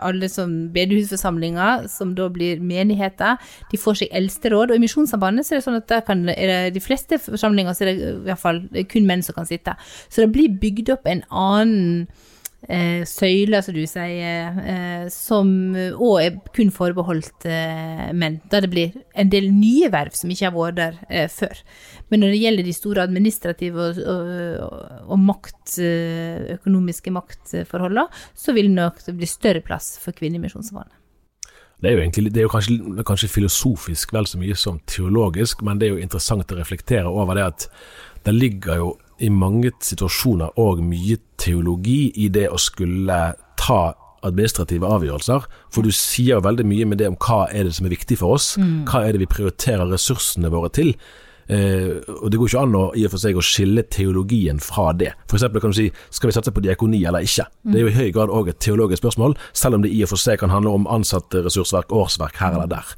alle 0.00 0.30
som 0.32 0.54
bedehusforsamlinger, 0.72 1.84
som 1.92 2.14
da 2.16 2.30
blir 2.32 2.62
menigheter, 2.64 3.36
de 3.70 3.80
får 3.80 4.00
seg 4.00 4.14
eldsteråd. 4.16 4.72
Og 4.72 4.80
i 4.80 4.84
Misjonssambandet 4.86 5.46
så 5.46 5.54
er 5.54 5.60
det 5.60 5.66
sånn 5.68 5.80
at 5.82 5.90
der 5.92 6.06
kan, 6.06 6.24
er 6.32 6.70
de 6.72 6.84
fleste 6.84 7.20
forsamlinger 7.20 7.76
så 7.76 7.84
er 7.84 7.92
det 7.92 7.98
i 7.98 8.14
hvert 8.30 8.40
fall 8.40 8.62
kun 8.88 9.08
menn 9.08 9.24
som 9.26 9.36
kan 9.36 9.48
sitte. 9.48 9.76
Så 10.08 10.24
det 10.24 10.32
blir 10.32 10.56
bygd 10.62 10.94
opp 10.96 11.10
en 11.10 11.24
annen 11.28 12.06
eh, 12.68 13.04
søyler, 13.08 13.62
som 13.64 13.76
du 13.76 13.84
sier, 13.88 14.58
eh, 14.62 15.06
som 15.12 15.48
òg 15.76 16.16
er 16.22 16.38
kun 16.56 16.72
forbeholdt 16.74 17.46
eh, 17.50 18.10
menn. 18.16 18.40
Da 18.50 18.62
det 18.64 18.70
blir 18.72 18.96
en 19.14 19.30
del 19.32 19.50
nye 19.54 19.90
verv 19.92 20.16
som 20.18 20.32
ikke 20.32 20.48
har 20.48 20.56
vært 20.56 20.80
der 20.80 20.98
eh, 21.08 21.30
før. 21.32 21.62
Men 22.10 22.22
når 22.22 22.34
det 22.34 22.42
gjelder 22.42 22.68
de 22.68 22.76
store 22.76 23.06
administrative 23.06 23.88
og, 23.88 24.02
og, 24.02 24.76
og 25.06 25.24
makt, 25.24 25.78
eh, 25.82 26.52
økonomiske 26.58 27.14
maktforholdene, 27.14 28.06
så 28.34 28.54
vil 28.56 28.70
nok 28.74 29.02
det 29.06 29.16
bli 29.18 29.30
større 29.30 29.64
plass 29.64 29.96
for 30.02 30.16
kvinner. 30.16 30.46
Det 30.46 31.90
er 31.90 31.96
jo, 31.96 32.02
egentlig, 32.02 32.30
det 32.32 32.40
er 32.40 32.46
jo 32.46 32.52
kanskje, 32.52 32.76
kanskje 33.06 33.28
filosofisk 33.28 34.14
vel 34.16 34.28
så 34.28 34.38
mye 34.40 34.56
som 34.58 34.78
teologisk, 34.88 35.62
men 35.66 35.80
det 35.80 35.88
er 35.88 35.96
jo 35.96 36.04
interessant 36.04 36.52
å 36.52 36.58
reflektere 36.58 37.10
over 37.10 37.36
det 37.36 37.44
at 37.50 37.66
det 38.26 38.34
ligger 38.34 38.80
jo 38.80 38.94
i 39.18 39.30
mange 39.32 39.72
situasjoner 39.80 40.58
òg 40.60 40.82
mye 40.84 41.18
teologi 41.40 42.12
i 42.16 42.28
det 42.32 42.48
å 42.52 42.58
skulle 42.60 43.20
ta 43.60 43.82
administrative 44.26 44.88
avgjørelser. 44.88 45.46
For 45.72 45.86
du 45.86 45.92
sier 45.94 46.42
veldig 46.44 46.66
mye 46.66 46.88
med 46.88 47.00
det 47.00 47.08
om 47.10 47.18
hva 47.20 47.46
er 47.52 47.68
det 47.68 47.76
som 47.76 47.86
er 47.86 47.94
viktig 47.94 48.18
for 48.20 48.36
oss. 48.36 48.56
Hva 48.88 49.04
er 49.06 49.14
det 49.14 49.22
vi 49.22 49.30
prioriterer 49.30 49.88
ressursene 49.92 50.50
våre 50.52 50.72
til. 50.74 50.94
Eh, 51.48 52.02
og 52.22 52.30
Det 52.30 52.38
går 52.38 52.48
ikke 52.48 52.62
an 52.64 52.74
å, 52.74 52.84
i 52.98 53.04
og 53.06 53.12
for 53.12 53.22
seg 53.22 53.36
å 53.38 53.44
skille 53.44 53.84
teologien 53.86 54.58
fra 54.60 54.92
det. 54.92 55.12
For 55.30 55.38
kan 55.38 55.70
du 55.70 55.78
si 55.78 55.90
skal 56.10 56.28
vi 56.28 56.34
satse 56.34 56.52
på 56.52 56.64
diakoni 56.64 57.04
eller 57.06 57.22
ikke. 57.22 57.46
Det 57.62 57.78
er 57.78 57.84
jo 57.84 57.92
i 57.92 57.98
høy 57.98 58.10
grad 58.10 58.32
òg 58.34 58.50
et 58.50 58.58
teologisk 58.58 59.04
spørsmål, 59.04 59.36
selv 59.52 59.78
om 59.78 59.82
det 59.82 59.92
i 59.94 60.02
og 60.02 60.10
for 60.10 60.18
seg 60.18 60.40
kan 60.42 60.50
handle 60.50 60.74
om 60.74 60.88
ansatte, 60.90 61.44
ressursverk, 61.44 61.92
årsverk 61.92 62.36
her 62.42 62.58
eller 62.58 62.66
der. 62.66 62.96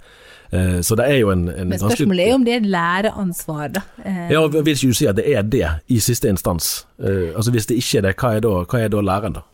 Eh, 0.52 0.80
så 0.80 0.96
det 0.96 1.04
er 1.10 1.18
jo 1.20 1.30
en, 1.30 1.48
en 1.48 1.68
Men 1.68 1.78
spørsmålet 1.78 2.24
er 2.24 2.28
jo 2.30 2.34
om 2.38 2.44
det 2.46 2.54
er 2.54 2.60
et 2.62 2.66
læreansvar, 2.72 3.68
da. 3.68 3.82
Eh, 4.04 4.30
Ja, 4.32 4.46
vil 4.46 4.68
ikke 4.72 4.88
du 4.88 4.94
si 4.94 5.06
at 5.06 5.16
det 5.16 5.26
er 5.34 5.42
det 5.42 5.68
i 5.88 5.98
siste 6.00 6.28
instans? 6.28 6.86
Eh, 7.00 7.34
altså 7.36 7.50
Hvis 7.50 7.66
det 7.66 7.76
ikke 7.82 7.98
er 7.98 8.06
det, 8.08 8.14
hva 8.16 8.34
er 8.36 8.40
da, 8.40 8.54
hva 8.64 8.80
er 8.84 8.88
da 8.88 9.00
læren, 9.04 9.32
da? 9.36 9.44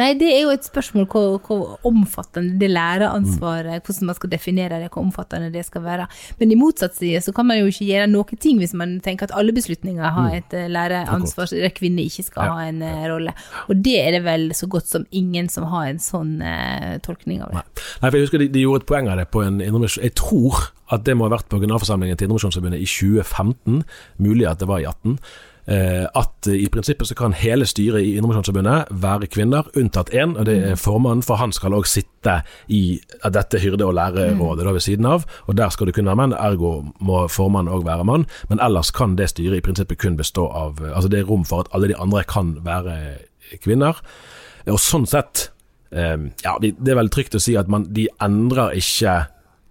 Nei, 0.00 0.12
det 0.18 0.30
er 0.32 0.44
jo 0.44 0.52
et 0.54 0.64
spørsmål 0.64 1.06
hvor, 1.10 1.36
hvor 1.44 1.86
omfattende 1.88 2.56
det 2.60 2.70
læreansvaret, 2.72 3.84
hvordan 3.84 4.10
man 4.10 4.16
skal 4.16 4.32
definere 4.32 4.80
det, 4.80 4.88
hvor 4.92 5.04
omfattende 5.04 5.50
det 5.52 5.64
skal 5.66 5.84
være. 5.84 6.06
Men 6.40 6.54
i 6.54 6.58
motsatt 6.58 6.96
side 6.96 7.20
så 7.24 7.34
kan 7.36 7.48
man 7.48 7.60
jo 7.60 7.68
ikke 7.70 7.88
gjøre 7.90 8.08
noen 8.10 8.40
ting 8.40 8.60
hvis 8.62 8.74
man 8.76 8.98
tenker 9.04 9.28
at 9.28 9.36
alle 9.36 9.54
beslutninger 9.56 10.16
har 10.16 10.36
et 10.38 10.56
eh, 10.56 10.70
læreansvar, 10.72 11.50
så 11.50 11.60
der 11.60 11.74
kvinner 11.76 12.06
ikke 12.06 12.26
skal 12.26 12.54
ha 12.54 12.66
en 12.70 12.82
eh, 12.86 13.06
rolle. 13.10 13.34
Og 13.68 13.84
det 13.84 13.96
er 14.00 14.16
det 14.16 14.24
vel 14.26 14.50
så 14.56 14.70
godt 14.70 14.88
som 14.90 15.06
ingen 15.10 15.50
som 15.52 15.68
har 15.70 15.90
en 15.90 16.00
sånn 16.02 16.38
uh, 16.42 16.96
tolkning 17.04 17.42
av 17.44 17.54
det. 17.54 17.64
Nei, 18.00 18.08
for 18.08 18.18
jeg 18.18 18.28
husker 18.28 18.42
de, 18.42 18.50
de 18.52 18.64
gjorde 18.64 18.84
et 18.84 18.90
poeng 18.90 19.10
av 19.10 19.20
det 19.20 19.28
på 19.32 19.42
en 19.44 19.60
indremisjon 19.60 20.06
Jeg 20.06 20.16
tror 20.18 20.70
at 20.90 21.04
det 21.06 21.14
må 21.16 21.28
ha 21.28 21.34
vært 21.36 21.50
på 21.50 21.60
generalforsamlingen 21.62 22.18
til 22.18 22.26
Indremisjonsforbundet 22.26 22.82
i 22.82 22.88
2015, 22.88 23.84
mulig 24.22 24.48
at 24.50 24.62
det 24.62 24.68
var 24.70 24.82
i 24.82 24.88
18. 24.90 25.18
eh, 25.70 26.06
At 26.14 26.46
eh, 26.48 26.64
i 26.64 26.68
prinsippet 26.72 27.08
så 27.08 27.16
kan 27.18 27.34
hele 27.36 27.66
styret 27.68 28.02
i 28.04 28.16
Indremisjonsforbundet 28.18 28.90
være 29.02 29.28
kvinner, 29.30 29.68
unntatt 29.78 30.12
én, 30.14 30.34
og 30.38 30.46
det 30.48 30.56
er 30.72 30.80
formannen, 30.80 31.22
for 31.26 31.40
han 31.40 31.54
skal 31.56 31.76
òg 31.76 31.88
sitte 31.88 32.40
i 32.68 32.98
eh, 32.98 33.30
dette 33.32 33.60
hyrde- 33.62 33.86
og 33.86 33.94
lærerådet 33.98 34.66
ved 34.66 34.84
siden 34.84 35.06
av, 35.06 35.26
og 35.46 35.56
der 35.56 35.70
skal 35.70 35.88
det 35.88 35.96
kun 35.96 36.10
være 36.10 36.20
menn, 36.22 36.36
ergo 36.36 36.74
må 37.00 37.22
formannen 37.30 37.72
òg 37.74 37.86
være 37.86 38.06
mann, 38.08 38.26
men 38.50 38.62
ellers 38.62 38.92
kan 38.94 39.16
det 39.16 39.30
styret 39.32 39.60
i 39.60 39.64
prinsippet 39.64 40.00
kun 40.00 40.18
bestå 40.18 40.48
av 40.50 40.80
Altså 40.90 41.08
det 41.08 41.20
er 41.20 41.28
rom 41.28 41.44
for 41.44 41.64
at 41.64 41.72
alle 41.74 41.90
de 41.90 41.96
andre 41.98 42.24
kan 42.24 42.56
være 42.64 42.96
kvinner, 43.62 43.98
og 44.66 44.78
sånn 44.80 45.06
sett 45.08 45.50
eh, 45.92 46.18
ja, 46.44 46.58
det 46.60 46.88
er 46.88 46.98
vel 46.98 47.10
trygt 47.12 47.36
å 47.38 47.42
si 47.42 47.56
at 47.58 47.70
man, 47.70 47.88
de 47.90 48.08
endrer 48.22 48.76
ikke 48.78 49.24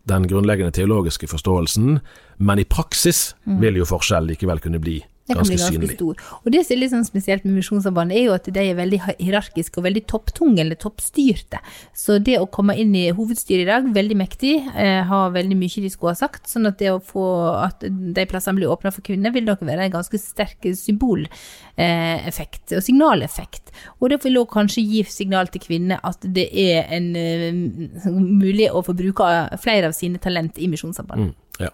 den 0.09 0.25
grunnleggende 0.25 0.73
teologiske 0.73 1.27
forståelsen, 1.29 1.99
men 2.39 2.59
i 2.59 2.65
praksis 2.65 3.35
vil 3.59 3.77
jo 3.77 3.85
forskjell 3.85 4.25
likevel 4.31 4.61
kunne 4.63 4.81
bli 4.81 4.97
Det 5.29 5.35
kan 5.37 5.43
ganske, 5.45 5.53
bli 5.53 5.61
ganske 5.61 5.77
synlig. 5.77 5.95
stor. 5.95 6.21
Og 6.41 6.51
det 6.53 6.63
som 6.65 6.73
er 6.73 6.79
litt 6.81 6.93
sånn 6.95 7.05
spesielt 7.05 7.43
med 7.45 7.53
Misjonssambandet, 7.59 8.17
er 8.17 8.23
jo 8.25 8.33
at 8.33 8.47
de 8.49 8.61
er 8.63 8.77
veldig 8.79 8.99
hierarkiske 9.19 9.77
og 9.77 9.85
veldig 9.85 10.01
topptunge, 10.09 10.63
eller 10.63 10.79
toppstyrte. 10.81 11.59
Så 11.93 12.17
det 12.25 12.39
å 12.41 12.47
komme 12.49 12.73
inn 12.81 12.95
i 12.97 13.05
hovedstyret 13.13 13.63
i 13.67 13.69
dag, 13.69 13.85
veldig 13.93 14.17
mektig, 14.17 14.55
eh, 14.73 15.03
har 15.05 15.35
veldig 15.35 15.57
mye 15.59 15.83
de 15.85 15.91
skulle 15.93 16.15
ha 16.15 16.19
sagt. 16.19 16.49
Sånn 16.49 16.65
at 16.65 16.79
det 16.81 16.89
å 16.89 17.03
få 17.03 17.25
at 17.59 17.85
de 17.85 18.25
plassene 18.29 18.57
blir 18.57 18.73
åpna 18.73 18.89
for 18.95 19.05
kvinner, 19.05 19.29
vil 19.35 19.45
nok 19.45 19.61
være 19.61 19.85
en 19.85 19.95
ganske 19.99 20.17
sterk 20.21 20.65
symboleffekt 20.73 22.65
og 22.73 22.81
signaleffekt. 22.85 23.69
Og 24.01 24.09
det 24.09 24.23
vil 24.25 24.41
òg 24.41 24.49
kanskje 24.49 24.81
gi 24.81 25.03
signal 25.05 25.47
til 25.53 25.61
kvinner 25.61 26.01
at 26.03 26.25
det 26.25 26.49
er 26.49 26.89
en 26.97 27.13
uh, 27.13 28.09
mulig 28.17 28.71
å 28.73 28.81
få 28.85 28.97
bruke 28.97 29.29
flere 29.61 29.91
av 29.91 29.93
sine 29.97 30.17
talent 30.21 30.57
i 30.57 30.67
Misjonssambandet. 30.71 31.37
Mm, 31.37 31.65
ja. 31.67 31.71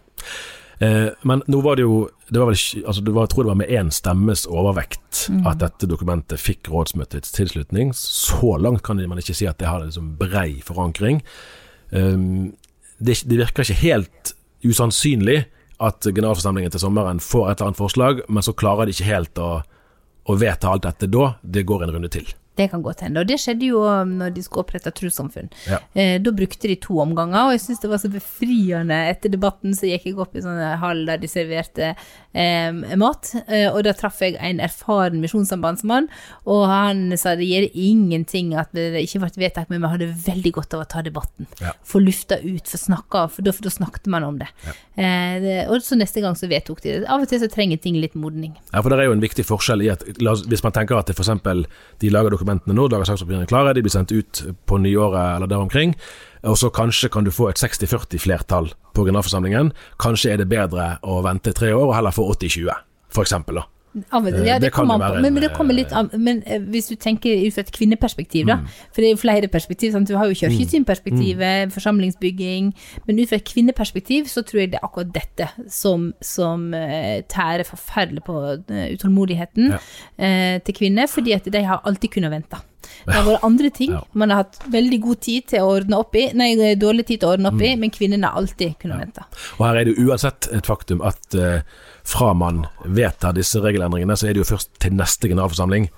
Eh, 0.80 1.10
men 1.24 1.44
nå 1.48 1.62
var 1.64 1.80
det 1.80 1.86
jo 1.86 2.06
det 2.28 2.42
var 2.42 2.50
vel, 2.50 2.58
altså 2.88 3.02
det 3.06 3.14
var, 3.14 3.28
Jeg 3.28 3.30
tror 3.30 3.44
det 3.44 3.52
var 3.52 3.60
med 3.60 3.70
én 3.70 3.92
stemmes 3.94 4.46
overvekt 4.50 5.28
at 5.46 5.60
dette 5.62 5.86
dokumentet 5.86 6.42
fikk 6.42 6.72
rådsmøtets 6.74 7.32
tilslutning. 7.36 7.92
Så 7.94 8.58
langt 8.58 8.82
kan 8.84 8.98
man 8.98 9.22
ikke 9.22 9.36
si 9.38 9.46
at 9.46 9.60
det 9.62 9.70
har 9.70 9.84
liksom 9.84 10.16
brei 10.18 10.62
forankring. 10.66 11.22
Um, 11.92 12.56
det, 12.98 13.22
det 13.30 13.38
virker 13.38 13.62
ikke 13.62 13.84
helt 13.84 14.34
usannsynlig 14.66 15.44
at 15.78 16.08
generalforsamlingen 16.08 16.74
til 16.74 16.82
sommeren 16.82 17.22
får 17.22 17.52
et 17.52 17.60
eller 17.60 17.70
annet 17.70 17.84
forslag, 17.84 18.24
men 18.28 18.44
så 18.44 18.56
klarer 18.58 18.88
de 18.88 18.96
ikke 18.96 19.12
helt 19.12 19.38
å, 19.38 19.62
å 20.26 20.38
vedta 20.40 20.72
alt 20.72 20.88
dette 20.88 21.12
da. 21.12 21.36
Det 21.44 21.66
går 21.68 21.86
en 21.86 21.94
runde 21.98 22.10
til. 22.10 22.26
Det 22.56 22.70
kan 22.72 22.84
godt 22.86 23.04
hende. 23.06 23.22
Og 23.22 23.30
det 23.30 23.40
skjedde 23.42 23.68
jo 23.68 23.84
når 24.10 24.36
de 24.36 24.44
skulle 24.46 24.66
opprette 24.66 24.94
trossamfunn. 24.96 25.50
Ja. 25.68 25.82
Eh, 25.94 26.16
da 26.24 26.34
brukte 26.36 26.70
de 26.72 26.78
to 26.82 27.00
omganger, 27.04 27.50
og 27.50 27.56
jeg 27.56 27.66
syns 27.66 27.84
det 27.84 27.92
var 27.92 28.02
så 28.02 28.12
befriende. 28.12 29.00
Etter 29.12 29.34
debatten 29.34 29.76
så 29.76 29.90
gikk 29.90 30.10
jeg 30.10 30.20
opp 30.22 30.38
i 30.38 30.44
sånn 30.46 30.62
hall 30.82 31.04
der 31.10 31.20
de 31.22 31.30
serverte 31.32 31.94
eh, 32.36 32.96
mat, 33.00 33.32
eh, 33.48 33.68
og 33.72 33.82
da 33.88 33.94
traff 33.98 34.22
jeg 34.24 34.38
en 34.40 34.62
erfaren 34.64 35.22
misjonssambandsmann, 35.24 36.10
og 36.52 36.66
han 36.72 37.16
sa 37.20 37.36
det 37.40 37.48
gjør 37.50 37.68
ingenting 37.74 38.54
at 38.60 38.72
det 38.76 38.92
ikke 39.04 39.24
ble 39.24 39.46
vedtatt, 39.46 39.72
men 39.72 39.84
vi 39.84 39.92
hadde 39.94 40.12
veldig 40.26 40.54
godt 40.60 40.76
av 40.78 40.86
å 40.86 40.90
ta 40.96 41.04
debatten. 41.06 41.50
Ja. 41.64 41.74
Få 41.88 42.02
lufta 42.04 42.40
ut, 42.44 42.68
få 42.72 42.80
snakka, 42.82 43.26
for 43.36 43.48
da, 43.48 43.56
snakket 43.56 44.10
man 44.12 44.28
om 44.28 44.40
det. 44.42 44.50
Eh, 44.96 45.38
det. 45.44 45.58
Og 45.72 45.84
så 45.84 45.98
neste 46.00 46.24
gang 46.24 46.38
så 46.40 46.50
vedtok 46.52 46.84
de 46.84 47.00
det. 47.00 47.04
Av 47.12 47.24
og 47.24 47.32
til 47.32 47.42
så 47.42 47.50
trenger 47.52 47.82
ting 47.82 48.00
litt 48.02 48.16
modning. 48.20 48.56
Ja, 48.72 48.82
for 48.82 48.92
det 48.92 49.02
er 49.04 49.10
jo 49.10 49.18
en 49.18 49.24
viktig 49.24 49.48
forskjell 49.48 49.84
i 49.86 49.92
at 49.94 50.06
hvis 50.06 50.64
man 50.66 50.76
tenker 50.76 51.00
at 51.00 51.12
f.eks. 51.12 51.32
de 52.02 52.12
lager 52.14 52.36
dokumentene 52.46 52.78
nå, 52.78 52.88
lager 52.88 53.50
klare, 53.50 53.74
de 53.74 53.82
blir 53.82 53.94
sendt 53.94 54.14
ut 54.14 54.44
på 54.66 54.78
nyåret 54.78 55.36
eller 55.36 55.50
der 55.50 55.66
omkring, 55.66 55.96
og 56.46 56.58
så 56.58 56.70
kanskje 56.70 57.10
kan 57.10 57.26
du 57.26 57.34
få 57.34 57.50
et 57.50 57.60
60-40 57.60 58.22
flertall 58.22 58.72
på 58.94 59.06
generalforsamlingen. 59.06 59.74
Kanskje 59.98 60.34
er 60.34 60.38
det 60.38 60.52
bedre 60.52 60.98
å 61.04 61.22
vente 61.26 61.54
tre 61.54 61.74
år 61.74 61.90
og 61.90 61.96
heller 61.98 62.16
få 62.16 62.30
80-20, 62.36 62.84
for 63.10 63.26
eksempel. 63.26 63.62
da. 63.62 63.75
Eh, 63.96 64.46
ja, 64.48 64.60
det, 64.60 64.72
kommer 64.76 64.96
an 64.96 65.02
på. 65.02 65.16
Men, 65.16 65.26
en, 65.26 65.34
men 65.34 65.44
det 65.44 65.52
kommer 65.56 65.74
litt 65.78 65.94
an 65.96 66.10
Men 66.20 66.42
eh, 66.46 66.60
hvis 66.60 66.90
du 66.92 66.96
tenker 67.00 67.46
ut 67.48 67.54
fra 67.56 67.64
et 67.64 67.72
kvinneperspektiv, 67.72 68.46
da. 68.50 68.58
For 68.92 69.02
det 69.02 69.08
er 69.10 69.16
jo 69.16 69.22
flere 69.22 69.48
perspektiv. 69.48 69.92
Sant? 69.96 70.10
Du 70.12 70.18
har 70.20 70.28
jo 70.28 70.36
kirkesynperspektivet, 70.36 71.72
forsamlingsbygging. 71.74 72.74
Men 73.08 73.20
ut 73.20 73.30
fra 73.32 73.40
et 73.40 73.48
kvinneperspektiv 73.48 74.28
så 74.32 74.44
tror 74.46 74.64
jeg 74.66 74.74
det 74.74 74.80
er 74.82 74.86
akkurat 74.88 75.12
dette 75.16 75.50
som, 75.72 76.12
som 76.22 76.74
eh, 76.78 77.24
tærer 77.32 77.64
forferdelig 77.68 78.24
på 78.28 78.38
eh, 78.70 78.88
utålmodigheten 78.96 79.72
Ja. 79.76 79.80
eh, 80.20 80.60
til 80.66 80.76
kvinner, 80.78 81.08
fordi 81.10 81.34
at 81.36 81.46
de 81.52 81.64
har 81.66 81.82
alltid 81.86 82.12
kunnet 82.18 82.32
vente. 82.32 82.58
Det 83.06 83.14
har 83.16 83.24
vært 83.26 83.44
andre 83.48 83.70
ting 83.74 83.96
man 84.14 84.30
har 84.30 84.44
hatt 84.44 84.60
veldig 84.72 85.00
god 85.02 85.18
tid 85.26 85.48
til 85.50 85.64
å 85.66 85.72
ordne 85.80 85.98
opp 86.04 86.14
i, 86.16 86.28
nei, 86.38 86.52
dårlig 86.78 87.08
tid 87.10 87.20
til 87.24 87.30
å 87.30 87.34
ordne 87.34 87.50
opp 87.50 87.56
Mm. 87.58 87.66
i, 87.66 87.76
men 87.82 87.90
kvinnene 87.94 88.30
har 88.30 88.38
alltid 88.38 88.76
kunnet 88.82 89.00
vente. 89.02 89.24
Og 89.58 89.66
her 89.66 89.76
er 89.82 89.86
det 89.90 89.96
uansett 89.98 90.50
et 90.54 90.66
faktum 90.70 91.02
at 91.02 91.34
eh, 91.36 91.62
fra 92.06 92.34
man 92.38 92.66
vedtar 92.86 93.34
disse 93.36 93.60
regelendringene, 93.64 94.18
så 94.18 94.30
er 94.30 94.36
det 94.36 94.44
jo 94.44 94.50
først 94.52 94.76
til 94.82 94.94
neste 94.98 95.30
generalforsamling 95.32 95.90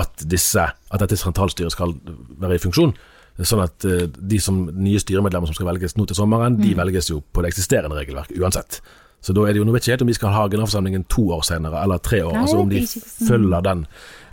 at, 0.00 0.24
disse, 0.24 0.64
at 0.64 1.02
dette 1.04 1.18
sentralstyret 1.20 1.74
skal 1.74 1.92
være 2.40 2.56
i 2.56 2.62
funksjon. 2.62 2.94
Sånn 3.42 3.62
at 3.64 3.84
eh, 3.88 4.06
de 4.08 4.38
som 4.40 4.64
nye 4.72 5.00
styremedlemmer 5.00 5.48
som 5.48 5.56
skal 5.56 5.68
velges 5.70 5.96
nå 5.96 6.06
til 6.08 6.16
sommeren, 6.16 6.58
de 6.60 6.72
velges 6.76 7.10
jo 7.12 7.20
på 7.32 7.44
det 7.44 7.52
eksisterende 7.52 7.96
regelverk 7.96 8.32
uansett. 8.40 8.80
Så 9.22 9.34
da 9.36 9.44
er 9.46 9.54
det 9.54 9.60
jo, 9.60 9.66
nå 9.68 9.74
vet 9.74 9.84
ikke 9.84 9.94
helt 9.94 10.04
om 10.04 10.10
vi 10.10 10.16
skal 10.18 10.34
ha 10.34 10.48
generalforsamlingen 10.50 11.06
to 11.12 11.28
år 11.36 11.44
senere, 11.46 11.78
eller 11.84 12.00
tre 12.02 12.24
år. 12.24 12.34
Nei, 12.34 12.42
altså 12.42 12.58
om 12.64 12.72
de 12.72 12.80
er 12.82 13.26
følger 13.28 13.64
den 13.68 13.84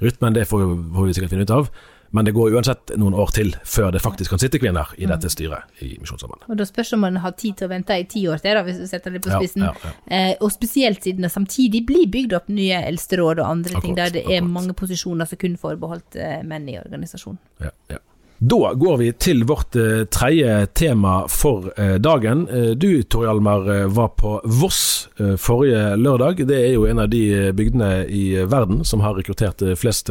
rytmen, 0.02 0.36
det 0.36 0.48
får, 0.50 0.64
vi, 0.64 0.78
får 0.96 1.10
vi 1.10 1.16
sikkert 1.18 1.36
finne 1.36 1.46
ut 1.46 1.56
av. 1.60 1.70
Men 2.12 2.26
det 2.26 2.34
går 2.34 2.56
uansett 2.58 2.94
noen 2.98 3.14
år 3.14 3.34
til 3.36 3.52
før 3.68 3.92
det 3.94 4.02
faktisk 4.02 4.34
kan 4.34 4.42
sitte 4.42 4.60
kvinner 4.62 4.90
i 4.98 5.06
dette 5.10 5.30
styret 5.30 5.84
i 5.86 5.92
Misjonssambandet. 6.02 6.48
Og 6.50 6.58
da 6.58 6.66
spørs 6.66 6.94
om 6.98 7.04
man 7.06 7.20
har 7.22 7.36
tid 7.38 7.60
til 7.60 7.70
å 7.70 7.72
vente 7.74 7.98
i 8.02 8.08
ti 8.10 8.24
år 8.32 8.42
til, 8.42 8.58
da, 8.58 8.64
hvis 8.66 8.82
du 8.82 8.88
setter 8.90 9.14
det 9.14 9.22
på 9.26 9.34
spissen. 9.36 9.68
ja, 9.68 9.74
ja. 9.86 9.94
Eh, 10.18 10.34
og 10.42 10.50
spesielt 10.54 11.06
siden 11.06 11.28
det 11.28 11.32
samtidig 11.34 11.84
blir 11.90 12.10
bygd 12.10 12.34
opp 12.40 12.50
nye 12.50 12.82
eldsteråd 12.90 13.44
og 13.44 13.52
andre 13.52 13.82
ting, 13.84 13.98
der 13.98 14.14
det 14.16 14.26
er 14.26 14.40
akkurat. 14.40 14.54
mange 14.58 14.78
posisjoner 14.82 15.30
som 15.30 15.42
kun 15.42 15.58
forbeholdt 15.62 16.18
eh, 16.18 16.40
menn 16.48 16.70
i 16.72 16.80
organisasjonen. 16.82 17.42
Ja, 17.62 17.74
ja. 17.94 18.02
Da 18.40 18.74
går 18.74 18.98
vi 18.98 19.10
til 19.20 19.42
vårt 19.44 19.76
eh, 19.76 20.06
tredje 20.08 20.66
tema 20.72 21.28
for 21.28 21.74
eh, 21.76 21.98
dagen. 22.00 22.48
Eh, 22.48 22.70
du 22.72 23.04
Tor 23.04 23.26
Hjalmar 23.28 23.68
eh, 23.74 23.88
var 23.92 24.08
på 24.16 24.42
Voss 24.46 25.10
forrige 25.20 25.98
lørdag. 26.00 26.48
Det 26.48 26.56
er 26.56 26.72
jo 26.78 26.86
en 26.88 27.00
av 27.04 27.10
de 27.12 27.52
bygdene 27.52 28.08
i 28.08 28.40
verden 28.48 28.86
som 28.88 29.04
har 29.04 29.18
rekruttert 29.20 29.60
flest 29.76 30.08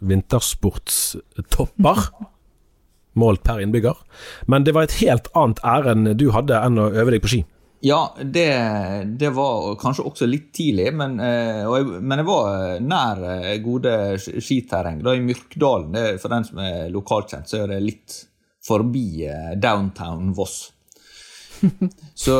vintersportstopper. 0.00 1.98
Målt 3.20 3.44
per 3.44 3.60
innbygger. 3.60 3.96
Men 4.48 4.64
det 4.64 4.72
var 4.72 4.88
et 4.88 4.96
helt 5.02 5.28
annet 5.36 5.60
ærend 5.60 6.16
du 6.16 6.30
hadde 6.32 6.56
enn 6.56 6.80
å 6.80 6.88
øve 6.94 7.12
deg 7.12 7.20
på 7.20 7.28
ski. 7.34 7.44
Ja, 7.82 8.14
det, 8.22 8.48
det 9.16 9.30
var 9.32 9.76
kanskje 9.80 10.04
også 10.04 10.26
litt 10.28 10.50
tidlig, 10.52 10.90
men, 10.92 11.16
eh, 11.24 11.62
jeg, 11.64 11.86
men 12.04 12.20
jeg 12.20 12.28
var 12.28 12.48
eh, 12.74 12.82
nær 12.84 13.22
eh, 13.24 13.54
gode 13.64 13.94
skiterreng. 14.20 14.98
Da 15.04 15.14
i 15.16 15.22
Myrkdalen, 15.24 15.94
det, 15.96 16.04
for 16.20 16.32
den 16.32 16.44
som 16.44 16.60
er 16.60 16.90
lokalkjent, 16.92 17.48
så 17.48 17.62
er 17.62 17.72
det 17.72 17.80
litt 17.86 18.18
forbi 18.66 19.24
downtown 19.56 20.34
Voss. 20.36 20.58
Så, 22.20 22.34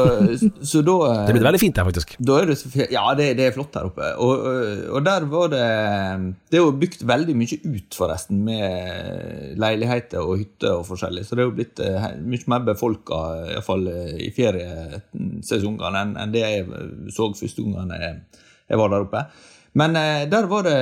så 0.61 0.83
da 0.85 0.95
eh, 1.09 1.21
Det 1.29 1.35
blir 1.37 1.45
veldig 1.47 1.61
fint 1.63 1.79
her, 1.81 1.87
faktisk. 1.89 2.15
det, 2.19 2.87
ja, 2.93 3.05
det, 3.17 3.31
det 3.39 3.47
er 3.47 3.55
flott 3.55 3.77
her 3.79 3.87
oppe. 3.89 4.11
Og, 4.21 4.43
og 4.97 5.05
der 5.07 5.25
var 5.31 5.53
det 5.53 5.63
Det 6.53 6.59
er 6.59 6.65
jo 6.67 6.75
bygd 6.83 7.05
veldig 7.09 7.37
mye 7.41 7.59
ut, 7.65 7.97
forresten, 7.97 8.43
med 8.45 9.57
leiligheter 9.61 10.21
og 10.21 10.43
hytter 10.43 10.81
og 10.81 10.85
forskjellig. 10.91 11.25
Så 11.25 11.39
det 11.39 11.45
er 11.45 11.49
jo 11.49 11.57
blitt 11.57 11.81
eh, 11.85 12.11
mye 12.21 12.53
mer 12.53 12.67
befolka, 12.69 13.23
iallfall 13.55 13.89
i 14.21 14.29
feriesesongene, 14.37 16.05
enn 16.05 16.19
enn 16.21 16.35
det 16.37 16.45
jeg 16.45 16.69
så 17.15 17.31
første 17.33 17.65
gangen 17.65 17.97
jeg, 17.97 18.45
jeg 18.69 18.83
var 18.83 18.93
der 18.93 19.09
oppe. 19.09 19.25
Men 19.73 19.97
eh, 19.97 20.29
der 20.31 20.49
var 20.51 20.67
det 20.67 20.79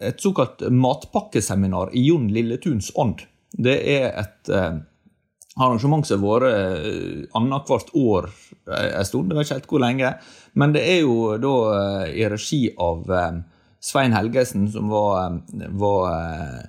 et 0.00 0.22
såkalt 0.22 0.64
matpakkeseminar 0.70 1.94
i 1.94 2.06
Jon 2.08 2.28
Lilletuns 2.32 2.90
ånd. 2.98 3.22
Det 3.50 3.76
er 3.94 4.10
et 4.20 4.50
eh, 4.54 4.80
arrangement 5.58 6.06
som 6.06 6.24
har 6.24 6.44
vært 6.44 6.56
eh, 6.86 7.28
annethvert 7.38 7.94
år 7.98 8.30
eh, 8.70 8.90
en 9.00 9.06
stund, 9.06 9.32
jeg 9.32 9.38
vet 9.38 9.48
ikke 9.48 9.58
helt 9.58 9.70
hvor 9.72 9.84
lenge. 9.84 10.12
Men 10.58 10.74
det 10.76 10.84
er 10.86 11.00
jo 11.02 11.36
da 11.42 11.54
eh, 11.76 12.18
i 12.22 12.26
regi 12.30 12.66
av 12.78 13.08
Svein 13.80 14.14
Helgesen, 14.14 14.68
som 14.70 14.90
var, 14.92 15.40
var 15.80 16.66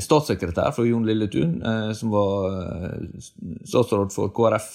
statssekretær 0.00 0.72
for 0.74 0.88
Jon 0.88 1.04
Lilletun, 1.06 1.58
som 1.94 2.10
var 2.10 2.96
statsråd 3.68 4.14
for 4.14 4.32
KrF 4.34 4.70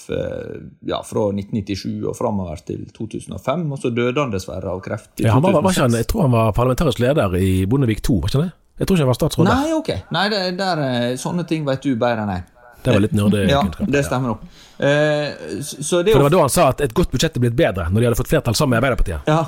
ja, 0.86 1.00
fra 1.04 1.24
1997 1.34 2.06
og 2.06 2.14
framover 2.14 2.62
til 2.64 2.86
2005. 2.94 3.66
Og 3.74 3.82
så 3.82 3.90
døde 3.90 4.22
han 4.22 4.32
dessverre 4.32 4.70
av 4.70 4.84
kreft 4.86 5.18
i 5.18 5.26
Ja, 5.26 5.34
han 5.34 5.42
var, 5.42 5.58
var 5.58 5.74
ikke 5.74 5.82
2006. 5.82 5.82
han, 5.82 5.98
jeg 5.98 6.10
tror 6.12 6.24
han 6.28 6.36
var 6.38 6.54
parlamentarisk 6.56 7.02
leder 7.02 7.36
i 7.42 7.52
Bondevik 7.66 8.04
II, 8.06 8.22
var 8.22 8.32
ikke 8.32 8.44
det? 8.46 8.52
Jeg 8.78 8.86
tror 8.86 8.96
ikke 8.96 9.04
han 9.04 9.12
var 9.12 9.20
statsråd 9.20 9.50
der. 9.50 9.66
Nei, 9.66 9.74
ok. 9.82 9.92
Nei, 10.14 10.24
det, 10.30 10.42
der, 10.62 10.86
sånne 11.20 11.44
ting 11.50 11.66
vet 11.66 11.82
du 11.82 11.92
bedre 11.98 12.22
enn 12.22 12.36
jeg. 12.38 12.46
Det 12.84 12.92
var 12.92 13.02
litt 13.04 13.16
Ja, 13.16 13.26
nerdekunnskap. 13.28 13.90
det 13.96 14.04
stemmer 14.06 14.34
nok. 14.34 14.46
Eh, 14.78 15.60
så 15.60 16.02
det 16.04 16.12
For 16.12 16.20
det 16.20 16.26
var 16.28 16.34
da 16.36 16.40
han 16.44 16.52
sa 16.52 16.68
at 16.74 16.80
et 16.84 16.94
godt 16.94 17.12
budsjett 17.14 17.36
er 17.38 17.44
blitt 17.46 17.56
bedre, 17.56 17.88
når 17.90 18.00
de 18.00 18.08
hadde 18.10 18.18
fått 18.20 18.32
flertall 18.32 18.56
sammen 18.58 18.76
med 18.76 18.82
Arbeiderpartiet. 18.84 19.30
Ja. 19.30 19.44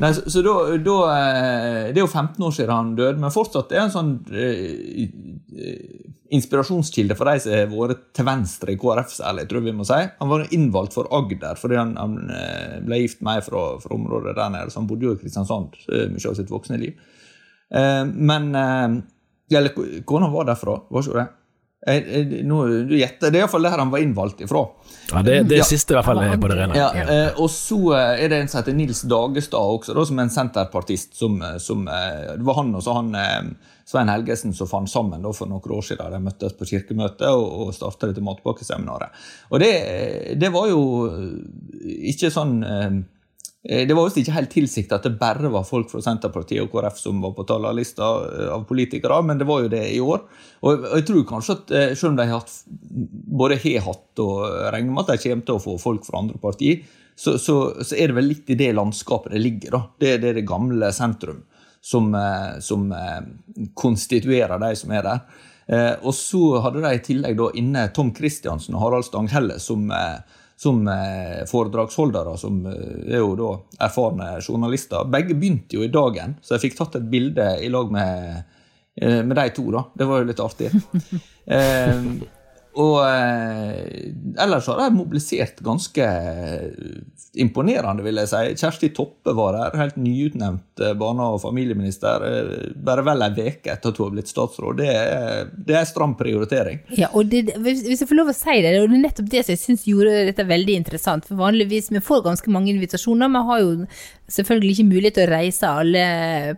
Nei, 0.00 0.08
så, 0.16 0.22
så 0.32 0.40
da, 0.40 0.52
da 0.80 0.96
eh, 1.12 1.80
Det 1.92 2.00
er 2.00 2.04
jo 2.06 2.08
15 2.08 2.40
år 2.46 2.52
siden 2.56 2.72
han 2.72 2.94
døde, 2.96 3.18
men 3.20 3.32
fortsatt 3.34 3.72
er 3.76 3.82
han 3.84 3.92
sånn 3.92 4.12
eh, 4.32 5.08
inspirasjonskilde 6.36 7.14
for 7.18 7.28
de 7.30 7.42
som 7.44 7.52
har 7.54 7.90
vært 7.92 8.06
til 8.16 8.26
venstre 8.26 8.72
i 8.72 8.78
KrF, 8.80 9.12
særlig, 9.14 9.44
tror 9.50 9.60
jeg 9.60 9.68
vi 9.68 9.74
må 9.78 9.86
si. 9.86 9.98
Han 10.20 10.30
var 10.32 10.46
innvalgt 10.56 10.96
for 10.96 11.10
Agder 11.14 11.60
fordi 11.60 11.78
han, 11.78 11.92
han 12.00 12.16
eh, 12.32 12.78
ble 12.86 13.02
gift 13.04 13.20
med 13.26 13.38
ei 13.38 13.44
fra, 13.46 13.66
fra 13.82 13.94
området 13.98 14.34
der 14.38 14.54
nede, 14.56 14.72
så 14.72 14.80
han 14.80 14.88
bodde 14.90 15.06
jo 15.10 15.14
i 15.14 15.20
Kristiansand 15.20 15.76
mye 15.86 16.30
av 16.32 16.38
sitt 16.40 16.50
voksne 16.52 16.80
liv. 16.82 16.96
Eh, 17.76 18.04
men 18.06 18.50
Eller 19.52 19.76
kona 20.08 20.26
var 20.32 20.48
derfra, 20.48 20.80
var 20.90 21.04
ikke 21.04 21.20
det? 21.20 21.28
Nå, 21.86 22.56
du 22.88 22.96
gjetter. 22.98 23.30
Det 23.30 23.38
er 23.38 23.44
iallfall 23.44 23.62
der 23.68 23.78
han 23.78 23.92
var 23.92 24.02
innvalgt 24.02 24.40
ifra. 24.42 24.64
Ja, 25.12 25.20
det, 25.22 25.36
det 25.46 25.60
Ja. 25.60 25.64
siste 25.68 25.94
i 25.94 25.96
hvert 25.96 26.08
fall 26.08 26.18
er 26.24 26.34
på 26.42 26.48
det 26.50 26.56
rene. 26.58 26.74
Ja, 26.74 26.88
eh, 26.98 27.38
og 27.38 27.46
så 27.52 27.78
eh, 27.94 28.24
er 28.24 28.32
det 28.32 28.40
en 28.42 28.48
som 28.50 28.58
heter 28.58 28.74
Nils 28.74 29.04
Dagestad 29.06 29.60
også, 29.78 29.94
da, 29.94 30.04
som 30.08 30.18
er 30.18 30.26
en 30.26 30.34
senterpartist. 30.34 31.14
Som, 31.14 31.38
eh, 31.46 31.58
som, 31.62 31.84
det 31.86 32.42
var 32.42 32.58
han 32.58 32.74
og 32.74 32.82
så 32.82 32.96
han 32.98 33.12
Svein 33.86 34.10
Helgesen 34.10 34.50
som 34.58 34.66
fant 34.66 34.90
sammen 34.90 35.22
da, 35.22 35.30
for 35.30 35.46
noen 35.46 35.62
år 35.78 35.84
siden. 35.86 36.10
De 36.10 36.18
møttes 36.24 36.56
på 36.58 36.66
kirkemøte 36.66 37.30
og, 37.30 37.68
og 37.68 37.74
starta 37.76 38.10
dette 38.10 38.24
matpakkeseminaret. 38.26 39.14
Og 39.54 39.62
det, 39.62 39.70
det 40.42 40.50
var 40.50 40.66
jo 40.72 40.80
ikke 42.10 42.32
sånn 42.34 42.56
eh, 42.66 42.96
det 43.66 43.94
var 43.96 44.06
visst 44.06 44.20
ikke 44.20 44.34
helt 44.36 44.52
tilsikta 44.52 44.98
at 45.00 45.06
det 45.08 45.16
bare 45.18 45.48
var 45.50 45.64
folk 45.66 45.88
fra 45.90 46.02
Senterpartiet 46.04 46.62
og 46.62 46.70
KrF 46.70 47.00
som 47.00 47.22
var 47.24 47.32
på 47.34 47.46
talerlista 47.48 48.10
eh, 48.28 48.50
av 48.54 48.66
politikere, 48.68 49.16
men 49.26 49.40
det 49.40 49.48
var 49.48 49.64
jo 49.64 49.72
det 49.72 49.82
i 49.90 50.02
år. 50.02 50.22
Og 50.62 50.86
jeg 50.92 51.06
tror 51.08 51.24
kanskje 51.32 51.56
at 51.56 51.72
eh, 51.74 51.94
selv 51.96 52.12
om 52.12 52.20
de 52.20 52.28
har 52.28 52.38
hatt, 52.38 52.54
både 53.42 53.58
har 53.64 53.88
hatt 53.88 54.22
og 54.22 54.44
regner 54.74 54.92
med 54.92 55.02
at 55.02 55.16
de 55.16 55.24
kommer 55.24 55.48
til 55.48 55.58
å 55.58 55.64
få 55.66 55.74
folk 55.82 56.06
fra 56.06 56.22
andre 56.22 56.38
partier, 56.42 56.84
så, 57.16 57.38
så, 57.40 57.56
så 57.80 57.96
er 57.96 58.12
det 58.12 58.18
vel 58.18 58.30
litt 58.30 58.50
i 58.52 58.58
det 58.60 58.70
landskapet 58.76 59.32
det 59.32 59.42
ligger. 59.42 59.74
da. 59.78 59.82
Det, 59.98 60.14
det 60.22 60.30
er 60.30 60.38
det 60.38 60.46
gamle 60.46 60.92
sentrum 60.94 61.42
som, 61.80 62.10
eh, 62.14 62.56
som 62.62 62.86
eh, 62.92 63.20
konstituerer 63.74 64.60
de 64.62 64.72
som 64.78 64.94
er 64.94 65.06
der. 65.06 65.22
Eh, 65.66 65.92
Og 66.06 66.14
så 66.14 66.60
hadde 66.62 66.84
de 66.84 66.94
i 66.94 67.02
tillegg 67.02 67.38
da 67.40 67.50
inne 67.58 67.88
Tom 67.96 68.12
Kristiansen 68.14 68.76
og 68.76 68.84
Harald 68.84 69.08
Stanghelle 69.08 69.58
som 69.62 69.88
eh, 69.90 70.20
som 70.56 70.88
eh, 70.88 71.44
foredragsholdere, 71.50 72.36
som 72.40 72.62
eh, 72.66 73.12
er 73.12 73.20
jo 73.20 73.34
da 73.36 73.50
erfarne 73.86 74.36
journalister. 74.40 75.04
Begge 75.12 75.36
begynte 75.36 75.76
jo 75.76 75.84
i 75.84 75.92
Dagen, 75.92 76.38
så 76.42 76.56
jeg 76.56 76.66
fikk 76.66 76.78
tatt 76.78 76.96
et 77.00 77.10
bilde 77.12 77.48
i 77.60 77.68
lag 77.72 77.92
med, 77.92 78.40
eh, 78.96 79.20
med 79.20 79.36
de 79.36 79.48
to. 79.56 79.68
da. 79.74 79.84
Det 79.92 80.08
var 80.08 80.22
jo 80.22 80.30
litt 80.32 80.44
artig. 80.44 80.72
eh, 82.76 82.82
og 82.82 82.98
eh, 83.08 84.12
ellers 84.42 84.66
har 84.68 84.82
de 84.82 84.96
mobilisert 84.96 85.62
ganske 85.64 86.06
imponerende, 87.36 88.04
vil 88.04 88.16
jeg 88.22 88.30
si. 88.30 88.42
Kjersti 88.62 88.90
Toppe 88.96 89.34
var 89.36 89.56
der, 89.56 89.76
helt 89.80 89.98
nyutnevnt 90.00 90.80
eh, 90.80 90.94
barne- 90.96 91.26
og 91.34 91.40
familieminister. 91.42 92.24
eh, 92.24 92.74
Bare 92.86 93.04
vel 93.04 93.24
ei 93.26 93.30
uke 93.36 93.72
etter 93.72 93.92
at 93.92 94.00
hun 94.00 94.08
har 94.08 94.14
blitt 94.16 94.32
statsråd. 94.32 94.80
Det 94.80 94.88
er, 94.92 95.50
det 95.52 95.76
er 95.76 95.88
stram 95.88 96.16
prioritering. 96.16 96.80
Ja, 96.96 97.10
og 97.12 97.28
det, 97.32 97.56
hvis 97.60 97.84
jeg 97.88 98.08
får 98.08 98.20
lov 98.20 98.32
å 98.32 98.36
si 98.36 98.58
det, 98.64 98.74
og 98.80 98.88
det 98.90 98.98
er 99.00 99.04
nettopp 99.04 99.30
det 99.32 99.44
som 99.44 99.54
jeg 99.56 99.62
syns 99.62 99.86
gjorde 99.88 100.14
dette 100.30 100.48
veldig 100.48 100.78
interessant. 100.82 101.28
For 101.28 101.40
vanligvis, 101.40 101.90
vi 101.92 102.04
får 102.04 102.24
ganske 102.28 102.52
mange 102.52 102.72
invitasjoner, 102.72 103.32
vi 103.32 103.44
har 103.50 103.64
jo 103.64 103.72
selvfølgelig 104.32 104.72
ikke 104.74 104.88
mulighet 104.88 105.16
til 105.18 105.26
å 105.26 105.32
reise 105.36 105.68
alle 105.70 106.06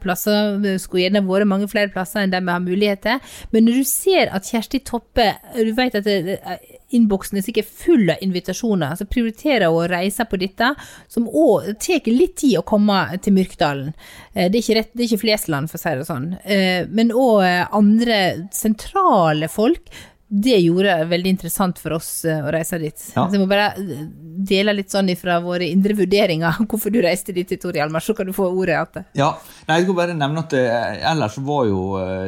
plasser. 0.03 0.55
Det 0.63 0.77
skulle 0.81 1.05
gjerne 1.07 1.25
vært 1.27 1.51
mange 1.51 1.69
flere 1.71 1.93
plasser 1.93 2.23
enn 2.23 2.33
der 2.33 2.45
vi 2.45 2.55
har 2.55 2.65
mulighet 2.65 3.05
til. 3.05 3.35
Men 3.53 3.67
når 3.69 3.83
du 3.83 3.89
ser 3.89 4.33
at 4.33 4.49
Kjersti 4.49 4.81
Toppe, 4.89 5.27
du 5.59 5.75
vet 5.77 5.99
at 5.99 6.08
det- 6.09 6.59
innboksen 6.97 7.39
er 7.39 7.45
sikkert 7.45 7.69
full 7.69 8.11
av 8.11 8.23
invitasjoner, 8.25 8.97
så 8.97 9.05
prioriterer 9.05 9.69
hun 9.69 9.83
å 9.85 9.91
reise 9.93 10.25
på 10.25 10.39
dette, 10.41 10.71
som 11.09 11.27
òg 11.29 11.75
tar 11.79 12.09
litt 12.11 12.37
tid 12.41 12.59
å 12.59 12.65
komme 12.65 12.99
til 13.21 13.35
Myrkdalen. 13.37 13.93
Eh, 14.35 14.49
Det 14.49 14.57
er 14.59 14.63
ikke, 14.63 14.77
rett, 14.81 14.93
det 14.95 15.05
er 15.05 15.09
ikke 15.17 15.25
Flesland, 15.27 15.71
for 15.71 15.79
å 15.79 15.83
si 15.83 15.95
det 15.99 16.07
sånn. 16.09 16.39
Eh, 16.45 16.87
Men 16.91 17.11
òg 17.11 17.69
andre 17.73 18.49
sentrale 18.53 19.49
folk. 19.49 19.85
Det 20.29 20.59
gjorde 20.61 20.93
det 20.93 21.05
veldig 21.09 21.31
interessant 21.33 21.79
for 21.81 21.95
oss 21.97 22.11
eh, 22.29 22.43
å 22.45 22.51
reise 22.53 22.77
dit. 22.81 23.05
Ja. 23.15 23.25
Så 23.25 23.33
jeg 23.33 23.41
må 23.41 23.47
bare 23.49 23.71
eh, 23.81 24.03
dele 24.51 24.75
litt 24.77 24.93
sånn 24.93 25.09
ifra 25.09 25.39
våre 25.41 25.65
indre 25.73 25.95
vurderinger 25.97 26.59
hvorfor 26.69 26.93
du 26.93 26.99
reiste 27.05 27.33
dit 27.33 27.49
til 27.49 27.61
Tor 27.63 27.77
Hjalmar, 27.79 28.05
så 28.05 28.13
kan 28.17 28.29
du 28.29 28.35
få 28.37 28.51
ordet 28.51 28.75
igjen. 28.77 29.07
Ja, 29.17 29.31
Nei, 29.69 29.79
jeg 29.79 29.87
skulle 29.87 30.03
bare 30.03 30.17
nevne 30.19 30.43
at 30.45 30.57
eh, 30.59 30.99
ellers 31.11 31.39
var 31.45 31.65
jo 31.71 31.81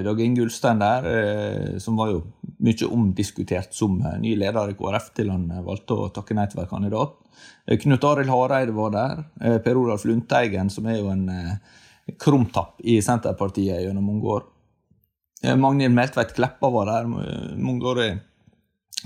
Dag 0.06 0.22
Inge 0.24 0.46
Ulstein 0.46 0.80
der, 0.80 1.08
som 1.80 1.98
var 2.00 2.14
jo 2.14 2.22
mye 2.64 2.88
omdiskutert 2.88 3.76
som 3.76 3.98
ny 4.20 4.32
leder 4.38 4.72
i 4.72 4.76
KrF, 4.78 5.10
til 5.16 5.32
han 5.32 5.44
valgte 5.66 5.96
å 5.96 6.08
takke 6.14 6.36
nei 6.36 6.46
til 6.48 6.58
å 6.58 6.62
være 6.62 6.72
kandidat. 6.72 7.18
Knut 7.84 8.06
Arild 8.08 8.32
Hareide 8.32 8.74
var 8.76 8.94
der. 8.96 9.22
Per 9.64 9.80
Olaf 9.80 10.04
Lundteigen, 10.08 10.72
som 10.72 10.88
er 10.90 10.98
jo 10.98 11.12
en 11.12 11.28
krumtapp 12.20 12.80
i 12.84 12.98
Senterpartiet 13.04 13.84
gjennom 13.84 14.08
mange 14.08 14.34
år. 14.36 14.48
Eh, 15.42 15.57
Magnhild 15.57 15.94
Meltveit 15.94 16.35
Kleppa 16.37 16.70
var 16.70 16.87
der, 16.87 17.05
eh, 17.05 17.57
mangeårig 17.57 18.18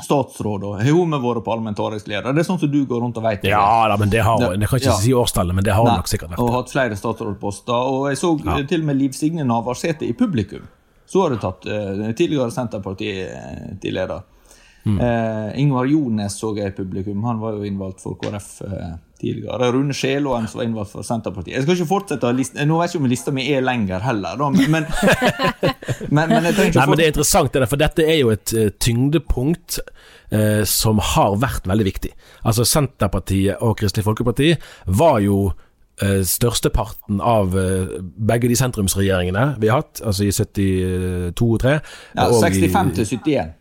statsråd, 0.03 0.64
og 0.64 0.81
har 0.83 0.90
hun 0.90 1.11
med 1.11 1.23
vært 1.23 1.44
parlamentarisk 1.47 2.09
leder? 2.11 2.35
Det 2.35 2.42
er 2.42 2.49
sånn 2.49 2.59
som 2.59 2.70
du 2.70 2.81
går 2.87 3.01
rundt 3.01 3.18
og 3.20 3.23
vet. 3.23 3.44
Ja 3.47 3.87
da, 3.88 3.97
men 3.97 4.11
det 4.11 4.25
har 4.27 4.40
hun. 4.40 4.61
Jeg 4.61 4.68
kan 4.68 4.79
ikke 4.81 4.90
Ja. 4.90 4.97
si 4.99 5.12
årstallet, 5.12 5.55
men 5.55 5.64
det 5.64 5.73
har 5.73 5.85
hun 5.85 5.97
nok 5.97 6.09
sikkert 6.11 6.31
vært. 6.31 6.40
Og 6.40 6.51
hatt 6.51 6.70
flere 6.70 6.97
statsrådposter. 6.97 7.73
Og 7.73 8.09
jeg 8.09 8.18
så 8.18 8.44
ja. 8.44 8.62
til 8.66 8.81
og 8.81 8.87
med 8.87 8.97
Liv 8.97 9.12
Signe 9.12 9.44
Navarsete 9.44 10.03
i 10.03 10.12
publikum. 10.12 10.66
Så 11.07 11.23
har 11.23 11.31
du 11.31 11.37
tatt 11.37 11.66
uh, 11.66 12.12
tidligere 12.12 12.51
Senterparti-leder. 12.51 14.23
Mm. 14.85 14.99
Uh, 15.01 15.59
Ingvar 15.61 15.87
Jones 15.87 16.40
så 16.40 16.57
jeg 16.57 16.73
i 16.73 16.77
publikum. 16.77 17.23
Han 17.25 17.38
var 17.38 17.53
jo 17.53 17.62
innvalgt 17.62 18.01
for 18.01 18.16
KrF 18.16 18.62
eh, 18.62 18.97
tidligere. 19.25 19.71
Rune 19.75 19.97
Sjeloen 19.97 20.49
som 20.51 20.77
var 20.77 20.89
for 20.91 21.07
Senterpartiet. 21.07 21.57
Jeg 21.57 21.67
skal 21.67 21.79
ikke 21.79 21.91
fortsette 21.91 22.29
å 22.29 22.37
liste 22.37 22.67
Nå 22.69 22.79
vet 22.81 22.93
jeg 22.93 22.99
ikke 22.99 23.05
om 23.05 23.11
lista 23.11 23.35
mi 23.35 23.47
er 23.53 23.65
lenger 23.65 24.05
heller, 24.05 24.45
men, 24.55 24.71
men, 24.73 24.89
men, 26.15 26.31
men 26.31 26.51
jeg 26.51 26.57
trenger 26.57 26.71
ikke 26.71 26.81
Nei, 26.81 26.89
men 26.91 27.01
Det 27.01 27.07
er 27.07 27.15
interessant, 27.15 27.53
det 27.55 27.65
der, 27.65 27.71
for 27.71 27.81
dette 27.81 28.07
er 28.07 28.21
jo 28.21 28.33
et 28.35 28.55
eh, 28.57 28.71
tyngdepunkt 28.83 29.81
eh, 30.35 30.63
som 30.69 31.03
har 31.15 31.39
vært 31.43 31.69
veldig 31.71 31.87
viktig. 31.89 32.15
Altså 32.45 32.67
Senterpartiet 32.69 33.63
og 33.65 33.77
Kristelig 33.81 34.07
Folkeparti 34.07 34.53
var 35.01 35.21
jo 35.25 35.39
eh, 36.03 36.23
størsteparten 36.29 37.21
av 37.25 37.57
eh, 37.59 37.99
begge 38.31 38.51
de 38.53 38.59
sentrumsregjeringene 38.59 39.53
vi 39.63 39.73
har 39.73 39.85
hatt, 39.85 40.03
altså 40.05 40.29
i 40.29 40.33
72 40.35 41.51
og 41.51 41.61
3. 41.65 41.77
Ja, 42.17 42.31
og 42.31 42.41
65 42.43 42.97
til 42.99 43.13
71. 43.19 43.61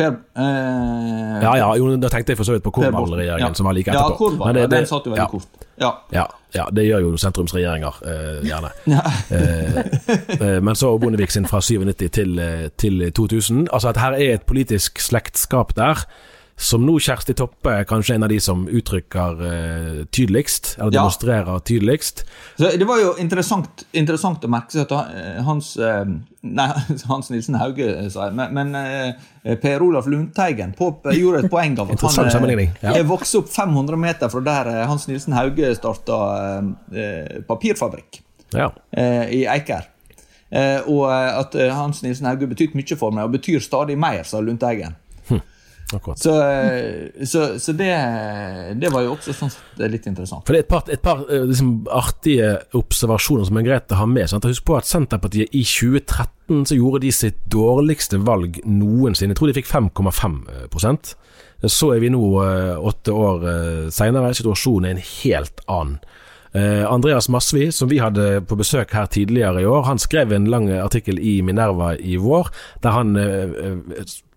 Per 0.00 0.14
eh, 0.40 1.42
Ja, 1.44 1.54
ja, 1.60 1.70
jo, 1.76 1.90
da 2.00 2.08
tenkte 2.12 2.32
jeg 2.32 2.38
for 2.40 2.48
så 2.48 2.54
vidt 2.56 2.64
på. 2.64 2.72
Korvald-regjeringen, 2.78 3.50
Ja. 3.52 3.54
som 3.58 3.66
var 3.68 3.76
like 3.76 3.92
etterpå. 3.92 4.30
Ja, 4.32 4.44
Men 4.46 4.54
det- 4.56 4.70
det, 4.70 4.78
den 4.78 4.86
satt 4.88 5.04
jo 5.06 5.12
veldig 5.12 5.22
ja, 5.22 5.26
kort. 5.28 5.66
Ja. 5.80 5.90
Ja, 6.12 6.24
ja, 6.54 6.64
det 6.76 6.84
gjør 6.88 7.00
jo 7.06 7.16
sentrumsregjeringer 7.16 8.00
eh, 8.04 8.40
gjerne. 8.48 8.70
Eh, 9.30 9.76
eh, 10.40 10.60
men 10.62 10.74
så 10.74 10.90
Bondevik 11.00 11.30
sin 11.30 11.46
fra 11.46 11.60
97 11.60 12.10
til, 12.12 12.38
eh, 12.38 12.68
til 12.78 13.12
2000. 13.12 13.68
Altså 13.72 13.88
at 13.92 13.96
her 14.00 14.12
er 14.18 14.34
et 14.34 14.42
politisk 14.48 14.98
slektskap 15.00 15.74
der. 15.76 16.04
Som 16.60 16.82
nå 16.84 16.98
Kjersti 17.00 17.32
Toppe 17.38 17.72
er 17.80 17.86
kanskje 17.88 18.18
en 18.18 18.26
av 18.26 18.28
de 18.28 18.36
som 18.44 18.66
uttrykker 18.68 19.38
uh, 19.40 20.00
tydeligst, 20.12 20.74
eller 20.76 20.90
Ja. 20.92 20.98
demonstrerer 20.98 21.62
tydeligst. 21.64 22.24
Så 22.58 22.70
det 22.76 22.84
var 22.84 23.00
jo 23.00 23.14
interessant, 23.22 23.86
interessant 23.96 24.44
å 24.44 24.50
merke 24.52 24.74
seg 24.76 24.84
at 24.92 25.44
Hans 25.46 25.72
eh, 25.80 26.04
Nei, 26.42 26.66
Hans 27.10 27.30
Nilsen 27.32 27.56
Hauge, 27.60 27.86
eh, 27.88 28.08
sa 28.12 28.28
jeg, 28.28 28.36
men, 28.36 28.52
men 28.56 28.76
eh, 28.76 29.56
Per 29.60 29.84
Olaf 29.84 30.08
Lundteigen 30.08 30.74
på, 30.76 30.90
gjorde 31.16 31.44
et 31.46 31.52
poeng 31.52 31.78
av 31.80 31.94
at 31.94 32.04
han 32.04 32.50
eh, 32.52 32.66
ja. 32.82 32.94
er 32.96 33.08
vokst 33.08 33.38
opp 33.40 33.48
500 33.52 34.00
meter 34.00 34.32
fra 34.32 34.44
der 34.44 34.72
eh, 34.74 34.82
Hans 34.88 35.08
Nilsen 35.08 35.36
Hauge 35.36 35.72
starta 35.76 36.18
uh, 36.60 37.40
papirfabrikk 37.48 38.20
Ja. 38.56 38.68
uh, 38.72 39.24
i 39.32 39.46
Eiker. 39.48 39.88
Eh, 40.50 40.80
og 40.90 41.04
eh, 41.06 41.38
at 41.38 41.54
eh, 41.54 41.70
Hans 41.74 42.02
Nilsen 42.02 42.26
Hauge 42.26 42.48
betydde 42.50 42.78
mye 42.78 42.98
for 42.98 43.14
meg, 43.14 43.28
og 43.28 43.36
betyr 43.36 43.62
stadig 43.62 43.96
mer, 44.00 44.24
sa 44.26 44.40
Lundteigen. 44.42 44.96
Så, 45.90 46.34
eh, 46.42 47.24
så, 47.26 47.58
så 47.58 47.72
det, 47.72 47.90
det 48.78 48.90
var 48.92 49.04
jo 49.04 49.14
også 49.16 49.34
sånn 49.34 49.52
litt 49.90 50.06
interessant. 50.06 50.44
For 50.46 50.54
det 50.54 50.62
er 50.62 50.66
et 50.66 50.70
par, 50.70 50.92
et 50.92 51.02
par 51.02 51.24
eh, 51.26 51.46
liksom, 51.50 51.72
artige 51.90 52.52
observasjoner 52.78 53.48
som 53.48 53.58
er 53.58 53.66
greit 53.66 53.94
å 53.94 53.98
ha 54.02 54.06
med. 54.10 54.30
Sant? 54.30 54.46
Husk 54.46 54.66
på 54.68 54.78
at 54.78 54.88
Senterpartiet 54.88 55.50
i 55.50 55.64
2013 55.66 56.64
så 56.70 56.78
gjorde 56.78 57.02
de 57.04 57.12
sitt 57.14 57.42
dårligste 57.50 58.22
valg 58.22 58.60
noensinne. 58.66 59.34
Jeg 59.34 59.40
tror 59.40 59.50
de 59.50 59.58
fikk 59.58 59.70
5,5% 59.70 61.12
Så 61.66 61.92
er 61.94 62.00
vi 62.02 62.14
nå 62.14 62.22
eh, 62.44 62.88
åtte 62.92 63.14
år 63.14 63.46
seinere. 63.94 64.34
Situasjonen 64.36 64.90
er 64.92 64.96
en 64.96 65.06
helt 65.10 65.66
annen. 65.66 66.00
Eh, 66.50 66.82
Andreas 66.86 67.28
Masvi, 67.30 67.68
som 67.74 67.90
vi 67.90 68.00
hadde 68.02 68.40
på 68.42 68.58
besøk 68.58 68.90
her 68.94 69.06
tidligere 69.06 69.62
i 69.62 69.68
år, 69.70 69.84
han 69.86 70.02
skrev 70.02 70.32
en 70.34 70.48
lang 70.50 70.66
artikkel 70.80 71.18
i 71.22 71.38
Minerva 71.46 71.92
i 71.94 72.16
vår, 72.18 72.50
der 72.82 72.96
han 72.96 73.14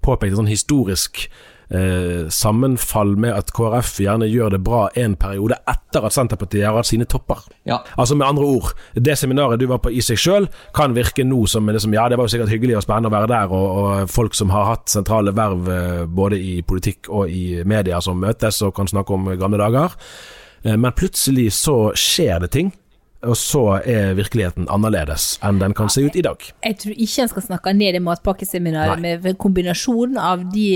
eh, 0.03 0.09
en 0.09 0.09
påpekte 0.09 0.35
sånn 0.35 0.51
historisk 0.51 1.29
eh, 1.69 2.29
sammenfall 2.29 3.15
med 3.17 3.33
at 3.33 3.51
KrF 3.55 3.99
gjerne 4.03 4.27
gjør 4.27 4.49
det 4.51 4.59
bra 4.63 4.89
en 4.99 5.15
periode 5.15 5.57
etter 5.69 6.05
at 6.05 6.13
Senterpartiet 6.13 6.67
har 6.67 6.75
hatt 6.75 6.89
sine 6.89 7.05
topper. 7.09 7.39
Ja. 7.65 7.81
Altså 7.97 8.15
med 8.15 8.27
andre 8.27 8.43
ord, 8.45 8.73
det 8.93 9.17
seminaret 9.17 9.59
du 9.59 9.67
var 9.67 9.79
på 9.79 9.91
i 9.91 10.01
seg 10.01 10.19
sjøl, 10.19 10.47
kan 10.75 10.93
virke 10.93 11.23
nå 11.25 11.45
som 11.47 11.69
liksom, 11.69 11.93
ja, 11.93 12.09
det 12.09 12.17
var 12.19 12.27
jo 12.27 12.35
sikkert 12.35 12.53
hyggelig 12.53 12.77
og 12.77 12.85
spennende 12.85 13.09
å 13.11 13.15
være 13.15 13.31
der, 13.31 13.55
og, 13.55 13.79
og 14.03 14.13
folk 14.13 14.35
som 14.35 14.49
har 14.53 14.69
hatt 14.73 14.89
sentrale 14.89 15.33
verv 15.35 15.69
eh, 15.71 16.05
både 16.05 16.39
i 16.39 16.61
politikk 16.61 17.09
og 17.09 17.29
i 17.31 17.63
media 17.65 18.01
som 18.01 18.19
møtes 18.19 18.61
og 18.61 18.75
kan 18.75 18.87
snakke 18.87 19.13
om 19.13 19.33
gamle 19.39 19.57
dager. 19.57 19.97
Eh, 20.63 20.77
Men 20.77 20.91
plutselig 20.91 21.53
så 21.53 21.93
skjer 21.95 22.39
det 22.43 22.51
ting, 22.51 22.73
og 23.23 23.35
så 23.39 23.61
er 23.87 24.13
virkeligheten 24.17 24.65
annerledes 24.73 25.37
enn 25.45 25.59
den 25.61 25.73
kan 25.77 25.89
se 25.89 26.03
ut 26.05 26.15
i 26.19 26.23
dag. 26.25 26.41
Jeg 26.65 26.77
tror 26.81 26.93
ikke 27.05 27.23
en 27.23 27.31
skal 27.31 27.45
snakke 27.47 27.73
ned 27.77 27.95
det 27.97 28.01
matpakkeseminaret 28.03 28.99
med 29.03 29.27
kombinasjonen 29.41 30.17
av 30.19 30.43
de 30.53 30.67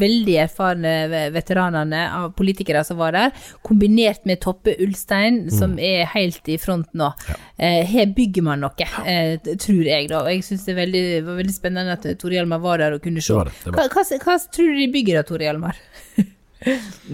veldig 0.00 0.36
erfarne 0.46 0.94
veteranene 1.34 2.02
av 2.16 2.30
politikere 2.38 2.82
som 2.86 2.98
var 3.00 3.12
der, 3.16 3.30
kombinert 3.66 4.24
med 4.28 4.40
Toppe 4.40 4.76
Ulstein, 4.80 5.42
som 5.52 5.70
Mm. 5.76 5.78
er 5.84 6.06
helt 6.14 6.48
i 6.48 6.56
front 6.58 6.88
nå. 6.94 7.12
Ja. 7.28 7.36
her 7.84 8.06
bygger 8.16 8.42
man 8.42 8.60
noe, 8.60 8.72
eh, 9.06 9.36
tror 9.60 9.84
jeg, 9.84 10.08
da. 10.08 10.22
Og 10.24 10.30
jeg 10.32 10.42
syns 10.42 10.64
det 10.64 10.72
er 10.72 10.80
veldig, 10.80 11.24
var 11.26 11.36
veldig 11.42 11.54
spennende 11.54 11.92
at 11.92 12.06
Tore 12.18 12.32
Hjalmar 12.38 12.60
var 12.60 12.78
der 12.78 12.92
og 12.96 13.02
kunne 13.02 13.20
se. 13.20 13.32
Det 13.32 13.36
var 13.36 13.44
det, 13.44 13.52
det 13.64 13.72
var 13.76 13.88
Hva, 13.88 14.04
hva, 14.04 14.18
hva 14.24 14.36
tror 14.50 14.66
du 14.72 14.78
de 14.80 14.88
bygger 14.92 15.14
da, 15.20 15.22
Tore 15.28 15.44
Hjalmar? 15.46 15.76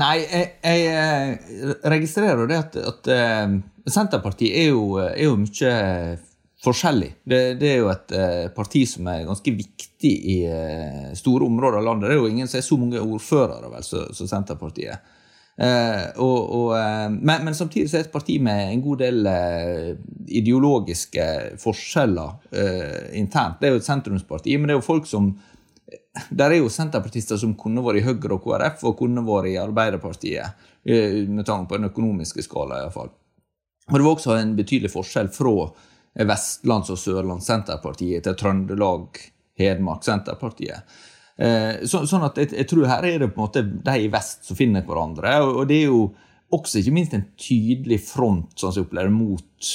Nei, 0.03 0.17
jeg, 0.27 0.49
jeg 0.65 0.87
eh, 0.91 1.75
registrerer 1.93 2.41
jo 2.43 2.47
det 2.51 2.57
at, 2.59 2.77
at 2.91 3.11
eh, 3.15 3.57
Senterpartiet 3.87 4.57
er 4.59 4.73
jo, 4.73 4.97
er 4.99 5.27
jo 5.29 5.37
mye 5.39 5.75
forskjellig. 6.65 7.11
Det, 7.25 7.41
det 7.61 7.73
er 7.73 7.83
jo 7.83 7.91
et 7.93 8.15
eh, 8.17 8.47
parti 8.55 8.83
som 8.89 9.07
er 9.11 9.27
ganske 9.27 9.53
viktig 9.55 10.13
i 10.33 10.39
eh, 10.49 11.13
store 11.19 11.47
områder 11.47 11.81
av 11.81 11.87
landet. 11.91 12.09
Det 12.09 12.17
er 12.17 12.23
jo 12.23 12.31
ingen 12.33 12.51
som 12.51 12.61
er 12.61 12.67
så 12.67 12.79
mange 12.81 13.03
ordførere 13.03 13.71
vel, 13.73 13.87
som 13.87 14.31
Senterpartiet. 14.31 15.13
Eh, 15.57 16.07
og, 16.21 16.39
og, 16.59 16.71
eh, 16.79 17.11
men, 17.13 17.45
men 17.47 17.57
samtidig 17.57 17.91
så 17.91 17.99
er 17.99 18.07
det 18.07 18.09
et 18.11 18.17
parti 18.17 18.39
med 18.43 18.73
en 18.73 18.85
god 18.85 19.05
del 19.05 19.29
ideologiske 20.27 21.27
forskjeller 21.63 22.57
internt. 23.17 23.61
Det 23.61 23.69
er 23.69 23.77
jo 23.77 23.83
et 23.83 23.91
sentrumsparti, 23.91 24.57
men 24.57 24.69
det 24.69 24.77
er 24.77 24.81
jo 24.81 24.89
folk 24.89 25.07
som 25.11 25.35
der 26.35 26.51
er 26.51 26.59
jo 26.59 26.71
senterpartister 26.73 27.39
som 27.39 27.53
kunne 27.61 27.85
vært 27.85 28.01
i 28.01 28.07
Høyre 28.07 28.35
og 28.35 28.43
KrF, 28.43 28.81
og 28.89 28.97
kunne 28.99 29.23
vært 29.23 29.53
i 29.53 29.59
Arbeiderpartiet, 29.61 30.65
med 30.83 31.45
tanke 31.47 31.69
på 31.71 31.79
den 31.79 31.91
økonomiske 31.93 32.43
skala 32.43 32.81
iallfall. 32.81 33.13
Og 33.87 33.99
det 33.99 34.05
var 34.05 34.17
også 34.17 34.37
en 34.41 34.57
betydelig 34.59 34.91
forskjell 34.91 35.29
fra 35.35 35.53
Vestlands- 36.27 36.91
og 36.91 36.99
Sørlands-Senterpartiet 36.99 38.25
til 38.25 38.35
Trøndelag, 38.41 39.21
Hedmark, 39.59 40.03
Senterpartiet. 40.05 40.97
Eh, 41.39 41.85
Så, 41.87 42.03
sånn 42.09 42.25
at 42.25 42.39
jeg, 42.41 42.53
jeg 42.57 42.69
tror 42.71 42.87
her 42.89 43.05
er 43.05 43.19
det 43.21 43.29
på 43.35 43.41
en 43.41 43.47
måte 43.47 43.63
de 43.63 43.97
i 44.07 44.09
vest 44.13 44.47
som 44.49 44.57
finner 44.59 44.83
hverandre. 44.87 45.37
Og 45.45 45.67
det 45.69 45.83
er 45.83 45.91
jo 45.93 46.15
også 46.57 46.81
ikke 46.81 46.95
minst 46.97 47.15
en 47.15 47.27
tydelig 47.37 48.01
front, 48.09 48.55
sånn 48.57 48.73
som 48.73 48.83
jeg 48.83 48.89
opplever, 48.89 49.13
mot 49.13 49.71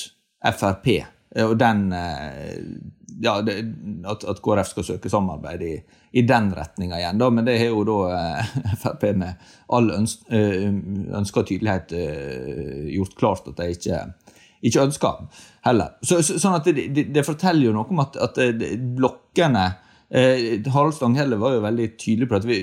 Frp. 0.57 0.87
Eh, 1.35 1.45
Og 1.45 1.57
den 1.61 1.91
eh, 1.93 2.57
Ja, 3.19 3.39
det, 3.45 3.57
at, 4.07 4.23
at 4.29 4.41
KrF 4.43 4.71
skal 4.71 4.87
søke 4.87 5.11
samarbeid 5.11 5.63
i, 5.65 5.73
i 6.17 6.23
den 6.27 6.51
retninga 6.55 6.99
igjen, 6.99 7.19
da. 7.21 7.29
Men 7.33 7.47
det 7.47 7.57
har 7.59 7.71
jo 7.73 7.83
da 7.87 7.99
eh, 8.15 8.55
Frp 8.83 9.07
med 9.19 9.51
all 9.73 9.91
øns, 9.97 10.19
eh, 10.31 10.69
ønska 11.19 11.43
tydelighet 11.47 11.95
eh, 11.97 12.89
gjort 12.95 13.17
klart 13.19 13.51
at 13.51 13.59
de 13.59 13.71
ikke 13.75 14.05
ikke 14.61 14.83
ønsker 14.85 15.45
heller. 15.65 15.95
Så, 16.05 16.19
så, 16.25 16.37
sånn 16.41 16.57
at 16.59 16.67
det, 16.69 16.89
det, 16.93 17.07
det 17.15 17.25
forteller 17.25 17.67
jo 17.67 17.75
noe 17.75 17.89
om 17.89 18.03
at, 18.03 18.17
at 18.21 18.37
eh, 18.41 18.75
blokkene 18.77 19.63
eh, 20.09 20.59
Harald 20.73 20.97
Stanghelle 20.97 21.39
var 21.41 21.55
jo 21.55 21.63
veldig 21.65 21.87
tydelig 21.95 22.29
på 22.29 22.37
at 22.37 22.45
vi, 22.47 22.59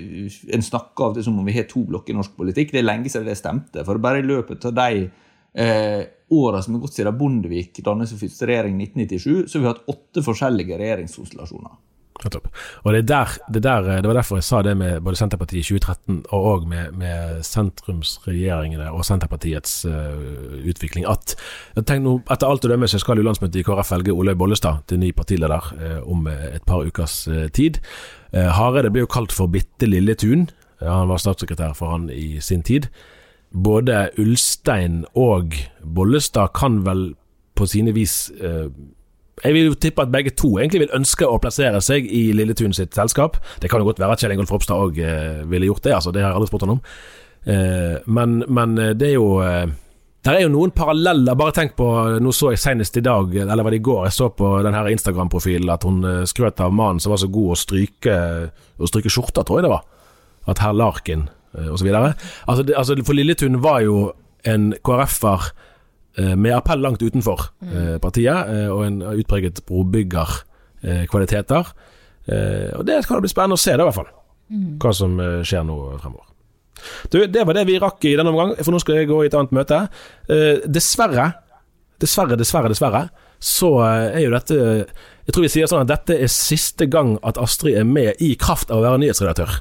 en 0.54 0.64
snakker 0.64 1.08
av 1.08 1.16
det 1.16 1.26
som 1.26 1.38
om 1.38 1.48
vi 1.48 1.56
har 1.56 1.66
to 1.70 1.82
blokker 1.88 2.14
i 2.14 2.18
norsk 2.18 2.36
politikk. 2.38 2.74
Det 2.74 2.82
er 2.82 2.86
lenge 2.88 3.10
siden 3.12 3.28
det 3.28 3.38
stemte. 3.40 3.84
For 3.86 4.02
bare 4.02 4.22
i 4.22 4.28
løpet 4.28 4.68
av 4.70 4.76
de 4.78 5.08
eh, 5.08 6.02
åra 6.34 6.62
som 6.62 6.76
er 6.76 6.82
gått 6.82 6.98
siden 6.98 7.18
Bondevik 7.18 7.78
dannet 7.84 8.10
sin 8.10 8.20
første 8.20 8.48
regjering 8.48 8.80
i 8.80 8.88
1997, 8.90 9.48
så 9.48 9.58
har 9.58 9.64
vi 9.64 9.70
hatt 9.72 9.92
åtte 9.94 10.24
forskjellige 10.26 10.80
regjeringskonstellasjoner. 10.80 11.76
Og 12.18 12.92
det, 12.92 12.98
er 12.98 13.02
der, 13.06 13.34
det, 13.48 13.60
der, 13.62 13.88
det 14.02 14.10
var 14.10 14.16
derfor 14.18 14.40
jeg 14.40 14.46
sa 14.48 14.60
det 14.66 14.74
med 14.78 15.02
både 15.06 15.18
Senterpartiet 15.20 15.62
i 15.62 15.76
2013 15.78 16.16
og 16.34 16.46
òg 16.50 16.64
med, 16.66 16.96
med 16.98 17.44
sentrumsregjeringene 17.46 18.88
og 18.90 19.04
Senterpartiets 19.06 19.84
uh, 19.86 20.58
utvikling, 20.66 21.06
at 21.06 21.36
tenk 21.86 22.02
nå, 22.02 22.16
etter 22.26 22.50
alt 22.50 22.66
å 22.66 22.72
dømme 22.72 22.90
så 22.90 22.98
skal 22.98 23.20
jo 23.20 23.26
landsmøtet 23.28 23.60
i 23.60 23.66
KrF 23.66 23.92
velge 23.94 24.16
Olaug 24.16 24.40
Bollestad 24.40 24.82
til 24.90 25.02
ny 25.02 25.12
partileder 25.14 25.70
uh, 25.78 26.00
om 26.10 26.26
et 26.30 26.64
par 26.66 26.82
ukers 26.82 27.20
uh, 27.30 27.46
tid. 27.54 27.78
Uh, 28.34 28.48
Hareide 28.56 28.90
ble 28.94 29.06
jo 29.06 29.12
kalt 29.14 29.34
for 29.34 29.50
Bitte 29.52 29.86
lille 29.86 30.18
Tun. 30.18 30.48
Ja, 30.82 31.00
han 31.00 31.10
var 31.10 31.22
statssekretær 31.22 31.78
for 31.78 31.94
han 31.94 32.10
i 32.10 32.42
sin 32.42 32.66
tid. 32.66 32.90
Både 33.52 34.10
Ulstein 34.20 35.04
og 35.16 35.56
Bollestad 35.82 36.52
kan 36.56 36.82
vel 36.86 37.12
på 37.58 37.66
sine 37.66 37.94
vis 37.96 38.28
eh, 38.38 38.68
jeg 39.44 39.54
vil 39.54 39.68
jo 39.70 39.78
tippe 39.78 40.02
at 40.02 40.12
begge 40.12 40.32
to 40.34 40.56
egentlig 40.58 40.84
vil 40.84 40.94
ønske 40.96 41.26
å 41.26 41.38
plassere 41.42 41.80
seg 41.84 42.06
i 42.10 42.28
Lilletun 42.34 42.74
sitt 42.74 42.96
selskap. 42.96 43.38
Det 43.62 43.70
kan 43.70 43.82
jo 43.82 43.88
godt 43.88 44.00
være 44.02 44.16
at 44.16 44.22
Kjell 44.22 44.34
Ingolf 44.34 44.52
Ropstad 44.54 44.80
òg 44.82 44.98
eh, 45.02 45.42
ville 45.48 45.68
gjort 45.68 45.84
det, 45.86 45.94
altså, 45.94 46.14
det 46.14 46.24
har 46.24 46.32
jeg 46.32 46.40
aldri 46.40 46.50
spurt 46.50 46.64
han 46.66 46.74
om. 46.74 46.80
Eh, 47.46 47.94
men, 48.18 48.40
men 48.50 48.74
det 48.98 49.12
er 49.12 49.14
jo 49.14 49.38
eh, 49.44 49.68
Det 50.26 50.32
er 50.34 50.42
jo 50.42 50.50
noen 50.50 50.72
paralleller. 50.74 51.38
Bare 51.38 51.54
tenk 51.54 51.76
på 51.78 51.86
Nå 52.20 52.32
så 52.34 52.50
jeg 52.52 52.60
senest 52.60 52.98
i 52.98 53.04
dag, 53.06 53.30
eller 53.44 53.62
var 53.62 53.72
det 53.72 53.78
i 53.78 53.86
går, 53.86 54.08
jeg 54.08 54.16
så 54.18 54.30
på 54.34 54.56
den 54.66 54.74
her 54.74 54.90
Instagram-profilen 54.90 55.70
at 55.72 55.86
hun 55.86 56.02
eh, 56.04 56.24
skrøt 56.28 56.60
av 56.64 56.74
mannen 56.74 57.00
som 57.00 57.14
var 57.14 57.22
så 57.22 57.30
god 57.32 57.54
å 57.54 57.62
stryke, 57.62 58.18
å 58.76 58.90
stryke 58.90 59.12
skjorta, 59.12 59.46
tror 59.46 59.60
jeg 59.60 59.68
det 59.68 59.74
var. 59.76 59.86
At 60.50 60.64
herr 60.64 60.74
Larkin, 60.74 61.28
eh, 61.28 61.37
osv. 61.72 61.86
Altså, 61.94 62.62
det- 62.66 62.76
altså, 62.76 62.96
for 63.04 63.14
Lilletun 63.14 63.60
var 63.62 63.80
jo 63.86 64.12
en 64.44 64.72
KrF-er 64.84 65.50
eh, 66.18 66.34
med 66.36 66.52
appell 66.56 66.80
langt 66.82 67.02
utenfor 67.02 67.48
eh, 67.62 67.98
partiet, 68.02 68.48
eh, 68.52 68.68
og 68.72 68.84
en 68.86 69.00
utpreget 69.14 69.62
brobyggerkvaliteter. 69.66 71.72
Eh, 72.28 72.70
og 72.78 72.84
det 72.86 73.02
det 73.20 73.26
bli 73.26 73.32
spennende 73.32 73.58
å 73.58 73.62
se, 73.62 73.76
da, 73.76 73.84
i 73.84 73.88
hvert 73.88 74.00
fall. 74.02 74.12
Hva 74.80 74.92
som 74.96 75.18
eh, 75.20 75.40
skjer 75.46 75.64
nå 75.68 75.76
fremover. 76.02 76.24
Du, 77.10 77.18
det 77.26 77.42
var 77.46 77.56
det 77.58 77.64
vi 77.66 77.78
rakk 77.82 78.04
i 78.06 78.12
denne 78.16 78.30
omgang, 78.30 78.52
for 78.62 78.70
nå 78.74 78.78
skal 78.82 79.00
jeg 79.00 79.08
gå 79.10 79.22
i 79.24 79.28
et 79.30 79.34
annet 79.34 79.54
møte. 79.56 79.80
Eh, 80.30 80.60
dessverre, 80.70 81.32
dessverre, 82.00 82.36
dessverre, 82.38 82.70
dessverre, 82.70 83.08
så 83.42 83.72
eh, 83.86 84.18
er 84.18 84.24
jo 84.26 84.32
dette 84.34 84.56
Jeg 85.28 85.34
tror 85.34 85.44
vi 85.44 85.50
sier 85.52 85.68
sånn 85.70 85.82
at 85.84 85.90
dette 85.90 86.14
er 86.24 86.30
siste 86.32 86.86
gang 86.90 87.16
at 87.26 87.36
Astrid 87.38 87.76
er 87.76 87.84
med 87.84 88.16
i 88.24 88.30
kraft 88.40 88.70
av 88.72 88.78
å 88.80 88.84
være 88.86 88.98
nyhetsredaktør. 89.02 89.58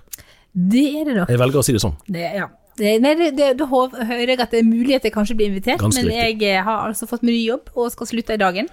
Det 0.53 0.85
er 1.01 1.05
det 1.05 1.15
nok. 1.17 1.29
Jeg 1.29 1.39
velger 1.39 1.59
å 1.59 1.63
si 1.65 1.73
det 1.75 1.81
sånn. 1.83 1.95
Det, 2.07 2.23
ja. 2.35 2.47
Det- 2.77 3.01
Nei, 3.01 3.15
det, 3.15 3.31
det, 3.37 3.57
da 3.57 3.65
hører 3.65 4.27
jeg 4.27 4.39
at 4.39 4.51
det 4.51 4.59
er 4.59 4.63
mulig 4.69 4.95
at 4.95 5.03
jeg 5.03 5.13
kanskje 5.13 5.35
blir 5.35 5.47
invitert, 5.49 5.79
Ganske 5.81 6.03
men 6.03 6.11
riktig. 6.11 6.41
jeg 6.41 6.55
eh, 6.57 6.63
har 6.63 6.87
altså 6.91 7.07
fått 7.09 7.23
meg 7.23 7.33
ny 7.33 7.43
jobb 7.47 7.69
og 7.75 7.91
skal 7.91 8.05
slutte 8.07 8.33
i 8.33 8.37
dagen. 8.37 8.67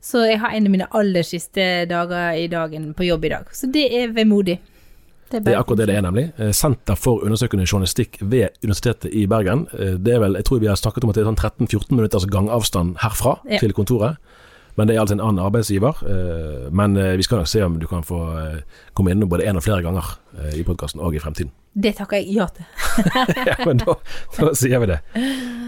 Så 0.00 0.26
jeg 0.28 0.38
har 0.38 0.50
en 0.54 0.66
av 0.66 0.70
mine 0.70 0.86
aller 0.92 1.22
siste 1.24 1.86
dager 1.88 2.36
i 2.36 2.46
dagen 2.52 2.92
på 2.94 3.06
jobb 3.08 3.24
i 3.24 3.28
dag. 3.32 3.46
Så 3.56 3.66
det 3.72 3.86
er 3.96 4.12
vemodig. 4.12 4.58
Det 5.30 5.40
er 5.48 5.56
akkurat 5.58 5.78
det 5.80 5.86
det 5.88 5.96
er, 5.96 6.02
nemlig. 6.06 6.26
Eh, 6.38 6.52
Senter 6.54 6.94
for 6.94 7.24
undersøkende 7.26 7.64
journalistikk 7.66 8.18
ved 8.20 8.48
Universitetet 8.62 9.10
i 9.12 9.24
Bergen. 9.26 9.66
Eh, 9.72 9.96
Det 9.98 10.14
er 10.14 10.20
vel, 10.20 10.34
jeg 10.38 10.44
tror 10.44 10.60
vi 10.60 10.66
har 10.70 10.76
snakket 10.76 11.02
om 11.04 11.10
at 11.10 11.16
det 11.16 11.24
er 11.24 11.30
sånn 11.32 11.40
13-14 11.40 11.96
minutters 11.96 12.26
gangavstand 12.30 12.96
herfra 13.02 13.38
Ja. 13.50 13.58
til 13.58 13.72
kontoret. 13.72 14.16
Men 14.76 14.88
det 14.88 14.96
er 14.96 15.00
altså 15.00 15.16
en 15.16 15.24
annen 15.24 15.44
arbeidsgiver. 15.44 16.02
eh, 16.06 16.72
Men 16.72 16.96
eh, 16.96 17.16
vi 17.16 17.22
skal 17.22 17.38
nok 17.38 17.48
se 17.48 17.62
om 17.64 17.78
du 17.80 17.86
kan 17.86 18.04
få 18.04 18.20
eh, 18.38 18.58
komme 18.94 19.10
innom 19.10 19.28
både 19.28 19.46
én 19.48 19.56
og 19.56 19.64
flere 19.64 19.82
ganger 19.82 20.16
i 20.54 20.62
podkasten 20.62 21.00
og 21.00 21.14
i 21.14 21.18
fremtiden. 21.18 21.50
Det 21.74 21.94
takker 21.96 22.16
jeg 22.16 22.34
ja 22.36 22.46
til. 22.52 22.64
ja, 23.48 23.56
men 23.64 23.80
da, 23.80 23.96
da 24.36 24.52
sier 24.56 24.80
vi 24.84 24.90
det. 24.92 25.00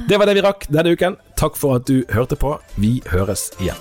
Det 0.09 0.19
var 0.21 0.29
det 0.29 0.37
vi 0.37 0.45
rakk 0.45 0.69
denne 0.69 0.93
uken. 0.93 1.17
Takk 1.41 1.57
for 1.57 1.81
at 1.81 1.89
du 1.89 2.05
hørte 2.13 2.37
på. 2.37 2.59
Vi 2.77 2.99
høres 3.09 3.51
igjen. 3.61 3.81